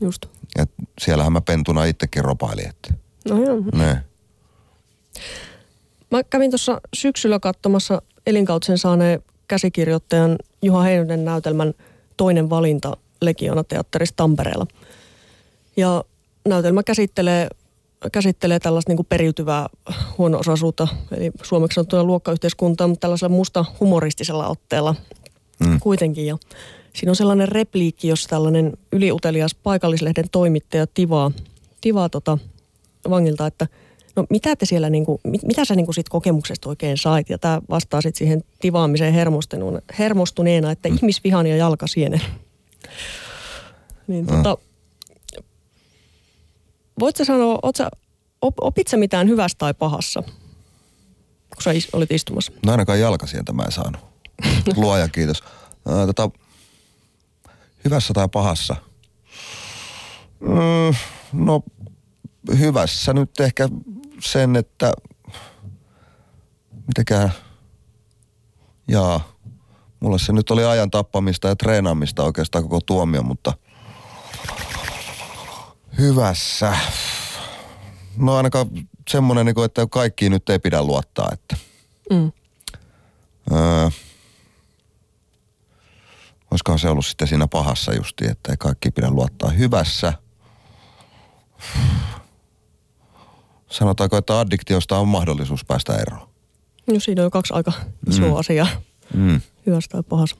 [0.00, 0.26] Just.
[0.58, 2.94] Et siellähän mä pentuna itsekin ropailin, että
[3.28, 3.56] No joo.
[3.74, 4.02] ne.
[6.10, 11.74] Mä kävin tuossa syksyllä katsomassa elinkautisen saaneen käsikirjoittajan Juha Heinonen näytelmän
[12.16, 14.66] toinen valinta Legiona teatterissa Tampereella.
[15.76, 16.04] Ja
[16.48, 17.48] näytelmä käsittelee,
[18.12, 19.68] käsittelee tällaista niin kuin periytyvää
[20.18, 24.94] huono-osaisuutta, eli suomeksi sanottuna luokkayhteiskuntaa, mutta tällaisella musta humoristisella otteella
[25.60, 25.80] mm.
[25.80, 26.26] kuitenkin.
[26.26, 26.38] Ja
[26.92, 31.30] siinä on sellainen repliikki, jossa tällainen yliutelias paikallislehden toimittaja tivaa,
[31.80, 32.38] tivaa tota
[33.10, 33.66] vangilta, että
[34.16, 37.30] no mitä te siellä, niinku, mit, mitä sä niinku siitä kokemuksesta oikein sait?
[37.30, 40.94] Ja tämä vastaa sitten siihen tivaamiseen hermostuneena, hermostuneena että mm.
[40.94, 42.22] ihmisvihan ja jalkasienen.
[44.06, 44.58] Niin tota,
[47.00, 47.90] voit sä sanoa, oot sä,
[48.42, 50.22] op, opit sä mitään hyvästä tai pahassa,
[51.54, 52.52] kun sä is, olit istumassa?
[52.66, 54.00] No ainakaan jalkasientä mä en saanut.
[54.76, 55.42] Luoja kiitos.
[56.06, 56.30] Tota,
[57.84, 58.76] hyvässä tai pahassa?
[60.40, 60.94] Mm,
[61.32, 61.62] no
[62.58, 63.68] hyvässä nyt ehkä
[64.20, 64.92] sen, että
[66.86, 67.32] mitenkään,
[68.88, 69.32] jaa,
[70.00, 73.52] mulle se nyt oli ajan tappamista ja treenaamista oikeastaan koko tuomio, mutta
[75.98, 76.76] hyvässä.
[78.16, 78.66] No ainakaan
[79.10, 81.56] semmoinen, niin että kaikkiin nyt ei pidä luottaa, että
[82.10, 82.32] Mm.
[83.52, 83.90] Öö,
[86.52, 90.12] olisikohan se ollut sitten siinä pahassa justi, että ei kaikki pidä luottaa hyvässä.
[93.70, 96.28] Sanotaanko, että addiktiosta on mahdollisuus päästä eroon.
[96.86, 97.72] No siinä on kaksi aika
[98.10, 98.36] isoa mm.
[98.36, 98.66] asiaa,
[99.14, 99.40] Mm.
[99.66, 100.36] hyvästä tai pahassa.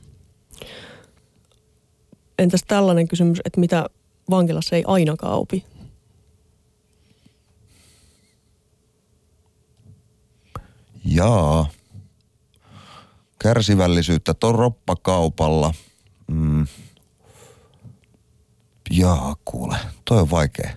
[2.38, 3.86] Entäs tällainen kysymys, että mitä
[4.30, 5.64] vankilassa ei ainakaan opi?
[11.04, 11.66] Jaa.
[13.38, 15.74] Kärsivällisyyttä roppakaupalla.
[16.32, 16.66] Mm.
[18.90, 19.76] Jaa, kuule.
[20.04, 20.70] Toi on vaikea.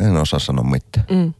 [0.00, 1.06] En osaa sanoa mitään.
[1.10, 1.34] Mm.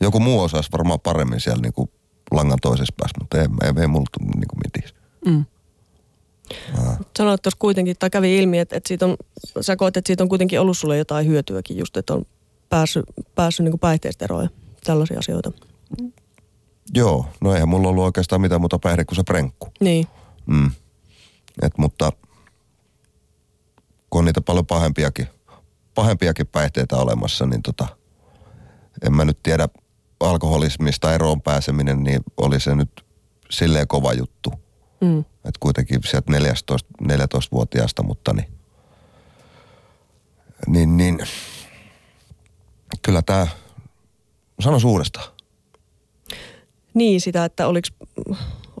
[0.00, 1.90] Joku muu osaisi varmaan paremmin siellä niinku
[2.30, 4.06] langan toisessa päässä, mutta ei, ei, ei mulla
[4.36, 4.94] niinku mitään.
[5.26, 5.44] Mm.
[7.18, 9.16] Sanoit tuossa kuitenkin, tai kävi ilmi, että, että siitä on,
[9.60, 12.24] sä koet, että siitä on kuitenkin ollut sulle jotain hyötyäkin, just että on
[12.68, 13.04] päässyt,
[13.34, 14.50] päässyt niin päihteistä eroon ja
[14.84, 15.52] tällaisia asioita.
[16.94, 19.68] Joo, no eihän mulla ollut oikeastaan mitään muuta päihde kuin se prenkku.
[19.80, 20.06] Niin,
[20.46, 20.70] Mm.
[21.62, 22.12] Et mutta
[24.10, 25.28] kun on niitä paljon pahempiakin,
[25.94, 27.88] pahempiakin päihteitä olemassa, niin tota,
[29.06, 29.68] en mä nyt tiedä
[30.20, 33.04] alkoholismista eroon pääseminen, niin oli se nyt
[33.50, 34.52] silleen kova juttu.
[35.00, 35.18] mm.
[35.20, 38.48] Että kuitenkin sieltä 14, 14-vuotiaasta, mutta niin,
[40.66, 41.18] niin, niin
[43.02, 43.46] kyllä tämä,
[44.60, 45.26] sano uudestaan.
[46.94, 47.88] niin sitä, että oliko,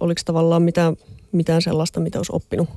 [0.00, 0.96] oliko tavallaan mitään,
[1.32, 2.68] mitään sellaista, mitä olisi oppinut,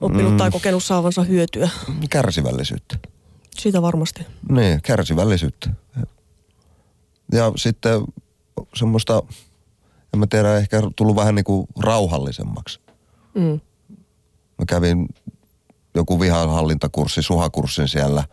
[0.00, 0.36] oppinut mm.
[0.36, 1.68] tai kokenut saavansa hyötyä.
[2.10, 2.98] Kärsivällisyyttä.
[3.58, 4.26] Siitä varmasti.
[4.48, 5.70] Niin, kärsivällisyyttä.
[7.32, 8.00] Ja sitten
[8.74, 9.22] semmoista,
[10.14, 12.80] en mä tiedä, ehkä tullut vähän niin kuin rauhallisemmaksi.
[13.34, 13.60] Mm.
[14.58, 15.08] Mä kävin
[15.94, 18.24] joku vihanhallintakurssi, suhakurssin siellä,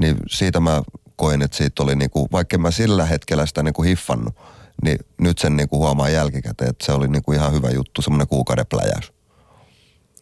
[0.00, 0.82] niin siitä mä
[1.16, 4.34] koin, että siitä oli niinku, vaikka en mä sillä hetkellä sitä niinku hiffannut,
[4.82, 8.66] niin nyt sen niinku huomaa jälkikäteen, että se oli niinku ihan hyvä juttu, semmoinen kuukauden
[8.70, 9.12] pläjäys.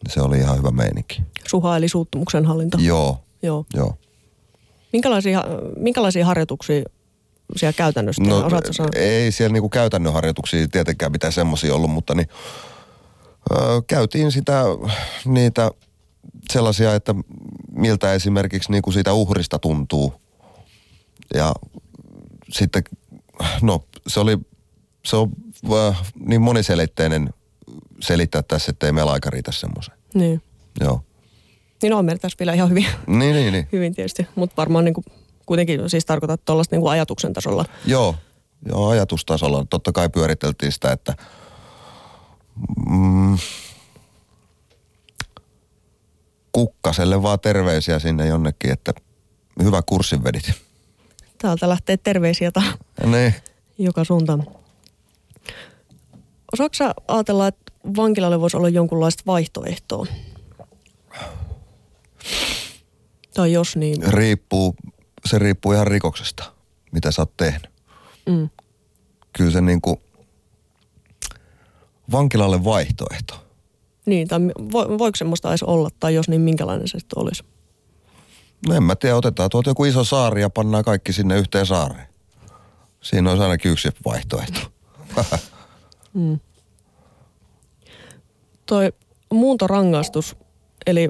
[0.09, 1.21] Se oli ihan hyvä meininki.
[1.47, 2.77] Suha eli suuttumuksen hallinta.
[2.81, 3.65] Joo, Joo.
[3.73, 3.97] joo.
[4.93, 5.43] Minkälaisia,
[5.77, 6.83] minkälaisia harjoituksia
[7.55, 8.23] siellä käytännössä?
[8.23, 8.89] No, Osaatko sanoa?
[8.95, 12.27] ei siellä niinku käytännön harjoituksia tietenkään mitään semmoisia ollut, mutta niin,
[13.51, 13.55] ö,
[13.87, 14.63] käytiin sitä,
[15.25, 15.71] niitä
[16.51, 17.15] sellaisia, että
[17.71, 20.13] miltä esimerkiksi niinku siitä uhrista tuntuu.
[21.33, 21.53] Ja
[22.49, 22.83] sitten,
[23.61, 24.37] no se oli,
[25.05, 25.31] se on
[25.71, 25.93] ö,
[26.25, 27.29] niin moniselitteinen
[27.99, 29.97] selittää tässä, että ei meillä aika riitä semmoiseen.
[30.13, 30.41] Niin.
[30.79, 31.01] Joo.
[31.81, 33.67] Niin on meillä tässä vielä ihan hyvin, Niin, niin, niin.
[33.73, 35.05] hyvin tietysti, mutta varmaan niin kuin,
[35.45, 37.65] kuitenkin siis tarkoitat tuollaista niin ajatuksen tasolla.
[37.85, 38.15] Joo,
[38.67, 39.65] joo ajatustasolla.
[39.69, 41.15] Totta kai pyöriteltiin sitä, että
[42.89, 43.37] mm,
[46.51, 48.93] kukkaselle vaan terveisiä sinne jonnekin, että
[49.63, 50.51] hyvä kurssin vedit.
[51.41, 53.33] Täältä lähtee terveisiä ta- Niin.
[53.77, 54.43] joka suuntaan.
[56.53, 60.05] Osaatko sä ajatella, että vankilalle voisi olla jonkunlaista vaihtoehtoa?
[63.33, 64.75] Tai jos niin, Riippuu,
[65.25, 66.43] se riippuu ihan rikoksesta,
[66.91, 67.69] mitä sä oot tehnyt.
[68.25, 68.49] mm,
[69.37, 70.01] Kyllä se niinku,
[72.11, 73.45] vankilalle vaihtoehto.
[74.05, 74.39] niin tai
[74.73, 77.43] vo, voiko semmoista edes olla, tai jos niin minkälainen se sitten olisi?
[78.67, 82.07] No en mä tiedä, otetaan tuolta joku iso saari ja pannaan kaikki sinne yhteen saareen.
[83.01, 84.59] Siinä olisi ainakin yksi vaihtoehto.
[88.65, 88.93] Toi
[89.31, 90.35] muuntorangaistus,
[90.85, 91.09] eli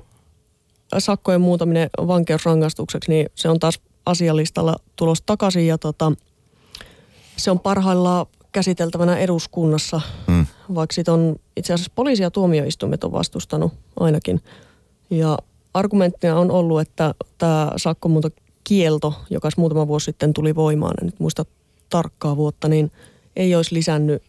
[0.97, 6.11] sakkojen muuntaminen vankeusrangaistukseksi, niin se on taas asialistalla tulos takaisin ja tota,
[7.37, 10.45] se on parhaillaan käsiteltävänä eduskunnassa, Mm.
[10.75, 14.41] vaikka siitä on itse asiassa poliisi ja tuomioistuimet on vastustanut ainakin.
[15.09, 15.37] Ja
[15.73, 21.45] argumenttina on ollut, että tämä sakkomuuntokielto, joka muutama vuosi sitten tuli voimaan, en nyt muista
[21.89, 22.91] tarkkaa vuotta, niin
[23.35, 24.23] ei olisi lisännyt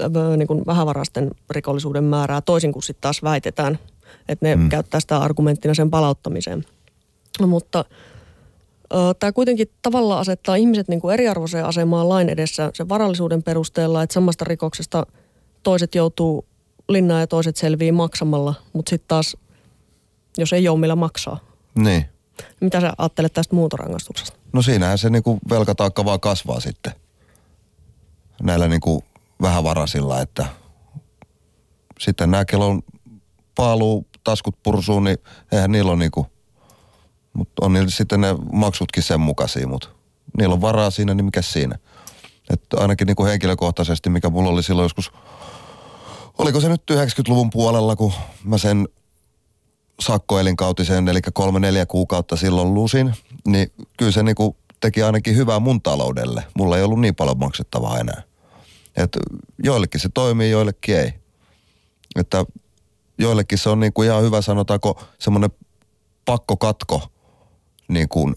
[0.00, 3.78] ö, niin kuin vähävarasten rikollisuuden määrää, toisin kuin sitten taas väitetään,
[4.28, 4.68] että ne mm.
[4.68, 6.64] käyttää sitä argumenttina sen palauttamiseen.
[7.46, 7.84] Mutta
[9.18, 14.14] Tämä kuitenkin tavallaan asettaa ihmiset niin kuin eriarvoiseen asemaan lain edessä sen varallisuuden perusteella, että
[14.14, 15.06] samasta rikoksesta
[15.62, 16.44] toiset joutuu
[16.88, 19.36] linnaan ja toiset selvii maksamalla, mutta sitten taas,
[20.38, 21.38] jos ei ole millä maksaa.
[21.78, 22.08] Niin.
[22.60, 24.38] Mitä sä ajattelet tästä muuntorangaistuksesta?
[24.52, 26.92] No siinähän se niinku velkataakka vaan kasvaa sitten.
[28.42, 29.04] Näillä niinku
[29.42, 30.46] vähävarasilla, että
[32.00, 32.80] sitten nämä kello
[33.54, 35.18] paaluu, taskut pursuu, niin
[35.52, 36.26] eihän niillä ole niinku,
[37.32, 39.88] mutta on niillä sitten ne maksutkin sen mukaisia, mutta
[40.38, 41.78] niillä on varaa siinä, niin mikä siinä.
[42.50, 45.12] Että ainakin niinku henkilökohtaisesti, mikä mulla oli silloin joskus,
[46.38, 48.12] oliko se nyt 90-luvun puolella, kun
[48.44, 48.88] mä sen
[50.00, 53.14] sakkoelinkautisen, eli kolme-neljä kuukautta silloin lusin,
[53.46, 56.44] niin kyllä se niinku teki ainakin hyvää mun taloudelle.
[56.58, 58.22] Mulla ei ollut niin paljon maksettavaa enää.
[58.96, 59.18] Et
[59.64, 61.12] joillekin se toimii, joillekin ei.
[62.16, 62.44] Että
[63.18, 65.50] joillekin se on niinku ihan hyvä, sanotaanko, semmoinen
[66.24, 67.08] pakkokatko,
[67.88, 68.34] niin kuin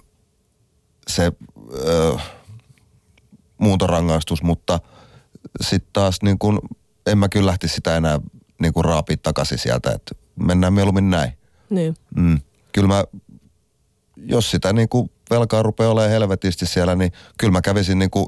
[1.08, 1.32] se
[1.74, 2.18] ö,
[3.58, 4.80] muuntorangaistus, mutta
[5.62, 6.60] sitten taas niin kuin,
[7.06, 8.20] en mä kyllä lähtisi sitä enää
[8.62, 11.37] niin kuin raapia takaisin sieltä, että mennään mieluummin näin.
[11.70, 11.96] Niin.
[12.16, 12.40] Mm.
[12.72, 13.04] Kyllä mä,
[14.18, 18.28] jos sitä niin kuin velkaa rupeaa olemaan helvetisti siellä, niin kyllä mä kävisin niin kuin,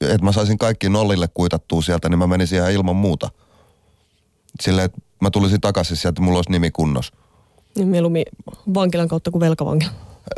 [0.00, 3.30] että mä saisin kaikki nollille kuitattua sieltä, niin mä menisin ihan ilman muuta.
[4.60, 7.14] Silleen, että mä tulisin takaisin sieltä, mulla olisi nimi kunnossa.
[7.76, 8.24] niin mieluummin
[8.74, 9.90] vankilan kautta kuin velkavankila.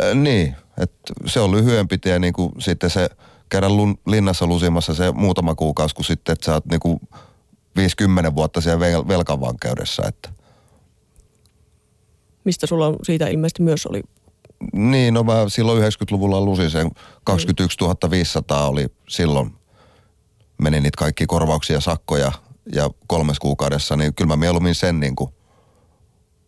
[0.02, 3.10] Äh, niin, että se on lyhyempi tie niin kuin sitten se
[3.48, 7.00] käydä lun, linnassa lusimassa se muutama kuukausi, kun sitten, että sä oot niin kuin
[7.76, 10.30] 50 vuotta siellä vel, velkavankeudessa, että
[12.48, 14.02] Mistä sulla on siitä ilmeisesti myös oli.
[14.72, 16.90] Niin, no mä silloin 90-luvulla lusin sen
[17.24, 17.78] 21
[18.10, 19.54] 500 oli silloin,
[20.62, 22.32] meni niitä kaikki korvauksia ja sakkoja
[22.74, 25.30] ja kolmes kuukaudessa, niin kyllä mä mieluummin sen niin kuin,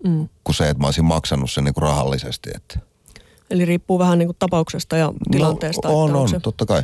[0.04, 0.28] Mm.
[0.44, 2.50] kuin se, että mä olisin maksanut sen niin kuin rahallisesti.
[2.56, 2.78] Että.
[3.50, 5.88] Eli riippuu vähän niin kuin tapauksesta ja tilanteesta.
[5.88, 6.82] No, on, että on, se, totta kai.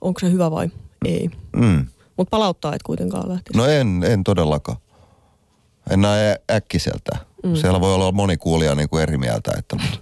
[0.00, 0.70] onko se hyvä vai
[1.04, 1.30] ei.
[1.56, 1.86] Mm.
[2.16, 3.58] Mutta palauttaa et kuitenkaan lähtisi.
[3.58, 4.78] No en, en todellakaan.
[5.90, 7.18] En näe äkkiseltä.
[7.44, 7.54] Mm.
[7.54, 9.98] Siellä voi olla moni kuulija niin kuin eri mieltä, että, mutta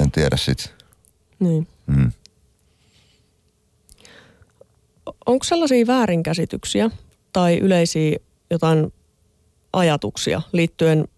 [0.00, 0.74] en tiedä sit.
[1.38, 1.68] Niin.
[1.86, 2.12] Mm.
[5.26, 6.90] Onko sellaisia väärinkäsityksiä
[7.32, 8.16] tai yleisiä
[8.50, 8.92] jotain
[9.72, 11.08] ajatuksia liittyen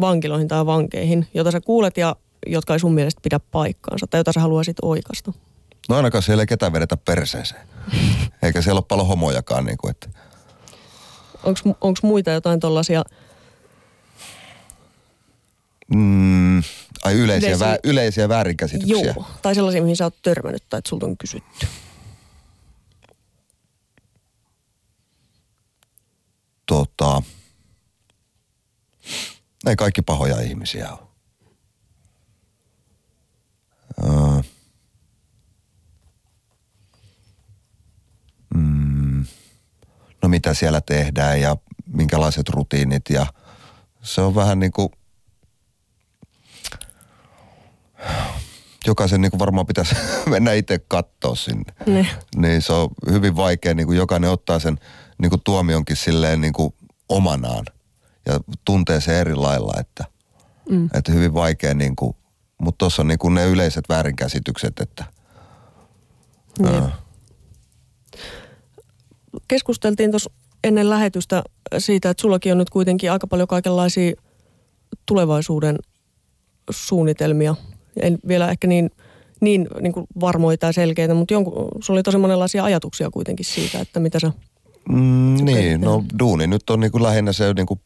[0.00, 4.32] vankiloihin tai vankeihin, joita sä kuulet ja jotka ei sun mielestä pidä paikkaansa tai jota
[4.32, 5.32] sä haluaisit oikasta?
[5.88, 7.68] No ainakaan siellä ei ketään vedetä perseeseen.
[8.42, 9.64] Eikä siellä ole paljon homojakaan.
[9.64, 10.08] Niin kuin, että.
[11.80, 13.04] Onko muita jotain tollaisia,
[15.94, 16.58] Mm,
[17.04, 19.12] ai yleisiä, Yleisiä- vä, yleisiä väärinkäsityksiä.
[19.16, 21.66] joo, tai sellaisia, mihin sä oot törmännyt tai että sulta on kysytty?
[26.66, 27.22] Tota,
[29.66, 31.08] ei kaikki pahoja ihmisiä ole.
[34.04, 34.42] Öö,
[38.54, 39.24] mm,
[40.22, 43.26] no mitä siellä tehdään ja minkälaiset rutiinit ja
[44.02, 44.88] se on vähän niin kuin
[48.86, 49.94] jokaisen niin kuin varmaan pitäisi
[50.30, 51.72] mennä itse katsoa sinne.
[51.86, 52.06] Ne.
[52.36, 54.78] Niin se on hyvin vaikea, niin kuin jokainen ottaa sen
[55.18, 56.74] niin kuin tuomionkin silleen niin kuin
[57.08, 57.64] omanaan
[58.26, 60.04] ja tuntee se eri lailla, että,
[60.70, 60.88] mm.
[60.94, 62.16] että hyvin vaikea niin kuin,
[62.58, 65.04] mutta tuossa on niin kuin ne yleiset väärinkäsitykset, että
[66.64, 66.90] ää,
[69.48, 70.30] Keskusteltiin tuossa
[70.64, 71.42] ennen lähetystä
[71.78, 74.12] siitä, että sullakin on nyt kuitenkin aika paljon kaikenlaisia
[75.06, 75.78] tulevaisuuden
[76.70, 77.54] suunnitelmia.
[78.02, 78.90] En vielä ehkä niin,
[79.40, 83.80] niin, niin kuin varmoita ja selkeitä, mutta jonkun, sulla oli tosi monenlaisia ajatuksia kuitenkin siitä,
[83.80, 84.32] että mitä sä...
[84.88, 87.80] Mm, niin, no duuni nyt on niinku lähinnä se niinku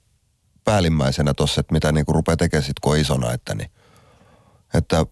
[0.65, 3.71] päällimmäisenä tossa, että mitä niinku rupeaa tekemään sit, kun on isona, että, niin,
[4.75, 5.07] että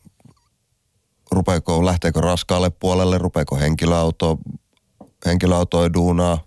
[1.30, 4.38] rupeako, lähteekö raskaalle puolelle, rupeako henkilöauto,
[5.26, 6.38] henkilöautoa duunaa,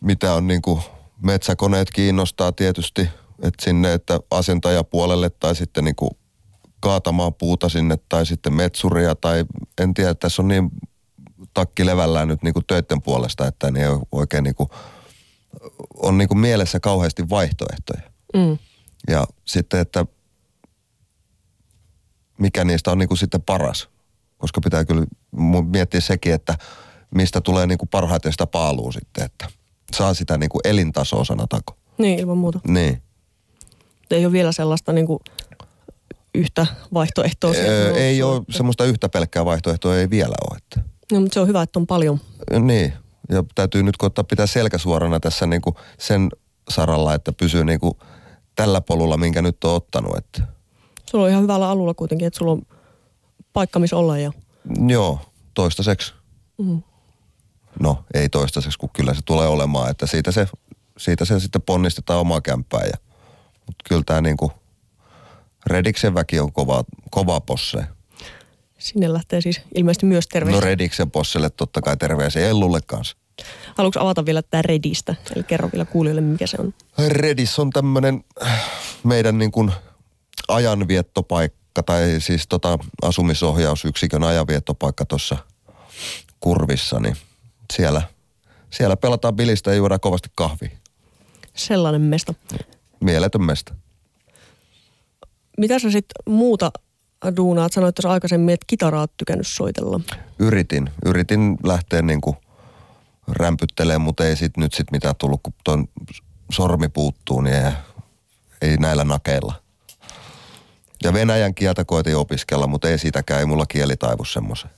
[0.00, 0.80] mitä on niinku
[1.22, 3.08] metsäkoneet kiinnostaa tietysti,
[3.42, 6.16] että sinne, että asentajapuolelle tai sitten niinku
[6.80, 9.44] kaatamaan puuta sinne tai sitten metsuria tai
[9.80, 10.70] en tiedä, tässä on niin
[11.54, 14.70] takki levällään nyt niinku töiden puolesta, että ne ei ole oikein niinku,
[15.94, 18.10] on niinku mielessä kauheasti vaihtoehtoja.
[18.34, 18.58] Mm.
[19.08, 20.06] Ja sitten, että
[22.38, 23.88] mikä niistä on niinku sitten paras.
[24.38, 25.06] Koska pitää kyllä
[25.66, 26.58] miettiä sekin, että
[27.14, 29.48] mistä tulee niinku parhaiten sitä paalua sitten, että
[29.96, 31.76] saa sitä niinku elintasoa sanotaanko.
[31.98, 32.60] Niin, ilman muuta.
[32.68, 33.02] Niin.
[34.10, 35.20] Ei ole vielä sellaista niin kuin,
[36.36, 37.52] yhtä vaihtoehtoa.
[37.56, 40.56] Öö, ei ole semmoista yhtä pelkkää vaihtoehtoa, ei vielä ole.
[40.56, 40.90] Että.
[41.12, 42.20] No, mutta se on hyvä, että on paljon.
[42.60, 42.92] Niin,
[43.30, 46.28] ja täytyy nyt koittaa pitää selkä suorana tässä niinku sen
[46.68, 47.98] saralla, että pysyy niinku
[48.54, 50.16] tällä polulla, minkä nyt on ottanut.
[50.16, 50.42] Että.
[51.10, 52.62] Sulla on ihan hyvällä alulla kuitenkin, että sulla on
[53.52, 54.18] paikka, missä olla.
[54.18, 54.32] Ja...
[54.88, 55.20] Joo,
[55.54, 56.14] toistaiseksi.
[56.58, 56.82] Mm.
[57.80, 60.48] No, ei toistaiseksi, kun kyllä se tulee olemaan, että siitä se,
[60.98, 62.84] siitä se sitten ponnistetaan omaa kämppää.
[62.84, 62.98] Ja,
[63.66, 64.52] mutta kyllä tämä niinku,
[65.66, 67.84] Rediksen väki on kova, kova posse.
[68.78, 70.60] Sinne lähtee siis ilmeisesti myös terveisiä.
[70.60, 73.16] No Rediksen posselle totta kai terveisiä Ellulle kanssa.
[73.74, 75.14] Haluatko avata vielä tätä Redistä?
[75.36, 76.74] Eli kerro vielä kuulijoille, mikä se on.
[77.08, 78.24] Redis on tämmöinen
[79.04, 79.72] meidän niin kuin
[80.48, 85.36] ajanviettopaikka tai siis tota asumisohjausyksikön ajanviettopaikka tuossa
[86.40, 87.16] kurvissa, niin
[87.72, 88.02] siellä,
[88.70, 90.70] siellä pelataan bilistä ja juodaan kovasti kahvia.
[91.54, 92.34] Sellainen mesta.
[93.00, 93.74] Mieletön mesta.
[95.56, 96.70] Mitä sä sitten muuta
[97.36, 97.72] duunaat?
[97.72, 100.00] Sanoit tuossa aikaisemmin, että kitaraa oot tykännyt soitella.
[100.38, 102.36] Yritin, yritin lähteä niin kuin
[103.28, 105.88] rämpyttelemään, mutta ei sit nyt sit mitään tullut, kun ton
[106.52, 107.72] sormi puuttuu, niin ei,
[108.62, 109.54] ei näillä nakeilla.
[111.04, 114.70] Ja venäjän kieltä koitin opiskella, mutta ei siitäkään, ei mulla kieli taivu semmoisen.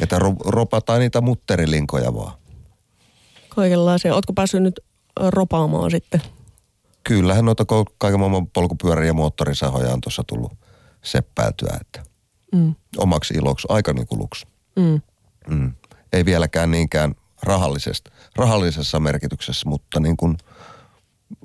[0.00, 2.32] Että ro- ropataan niitä mutterilinkoja vaan.
[3.48, 4.14] Kaikenlaisia.
[4.14, 4.80] Ootko päässyt nyt
[5.16, 6.22] ropaamaan sitten?
[7.04, 7.64] Kyllähän noita
[7.98, 10.52] kaiken maailman polkupyöriä ja moottorisahoja on tuossa tullut
[11.04, 12.10] seppäätyä, että
[12.52, 12.74] Mm.
[12.96, 14.46] omaksi iloksi, aikani kuluksi.
[14.76, 15.00] Mm.
[15.48, 15.72] Mm.
[16.12, 20.36] Ei vieläkään niinkään rahallisesta, rahallisessa merkityksessä, mutta niin kuin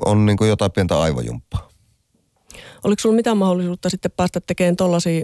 [0.05, 1.69] on niin kuin jotain pientä aivojumppaa.
[2.83, 5.23] Oliko sulla mitään mahdollisuutta sitten päästä tekemään tollasia,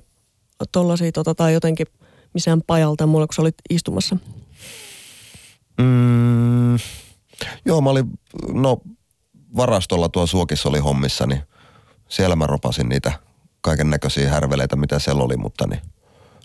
[0.71, 1.87] tollasia tota, tai jotenkin
[2.33, 4.17] missään pajalta muualla, kun sä olit istumassa?
[5.77, 6.75] Mm,
[7.65, 8.05] joo, mä olin,
[8.53, 8.81] no
[9.55, 11.41] varastolla tuo Suokissa oli hommissa, niin
[12.07, 13.11] siellä mä ropasin niitä
[13.61, 15.81] kaiken näköisiä härveleitä, mitä siellä oli, mutta niin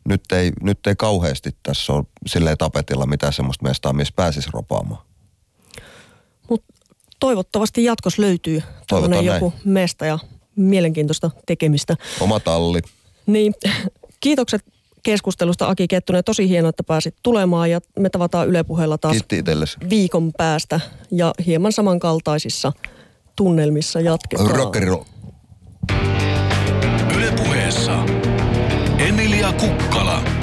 [0.08, 5.02] nyt ei, nyt ei kauheasti tässä ole silleen tapetilla mitään semmoista mestaa, missä pääsisi ropaamaan.
[6.50, 6.74] Mutta
[7.20, 10.18] toivottavasti jatkossa löytyy Toivotaan joku mesta ja
[10.56, 11.96] mielenkiintoista tekemistä.
[12.20, 12.80] Oma talli.
[13.26, 13.54] Niin,
[14.20, 14.64] kiitokset
[15.02, 16.24] keskustelusta Aki Kettunen.
[16.24, 19.16] Tosi hienoa, että pääsit tulemaan ja me tavataan Yle Puheella taas
[19.90, 20.80] viikon päästä
[21.10, 22.72] ja hieman samankaltaisissa
[23.36, 24.50] tunnelmissa jatketaan.
[24.50, 24.86] Rockeri
[27.16, 28.04] Yle puheessa
[28.98, 30.35] Emilia Kukkala.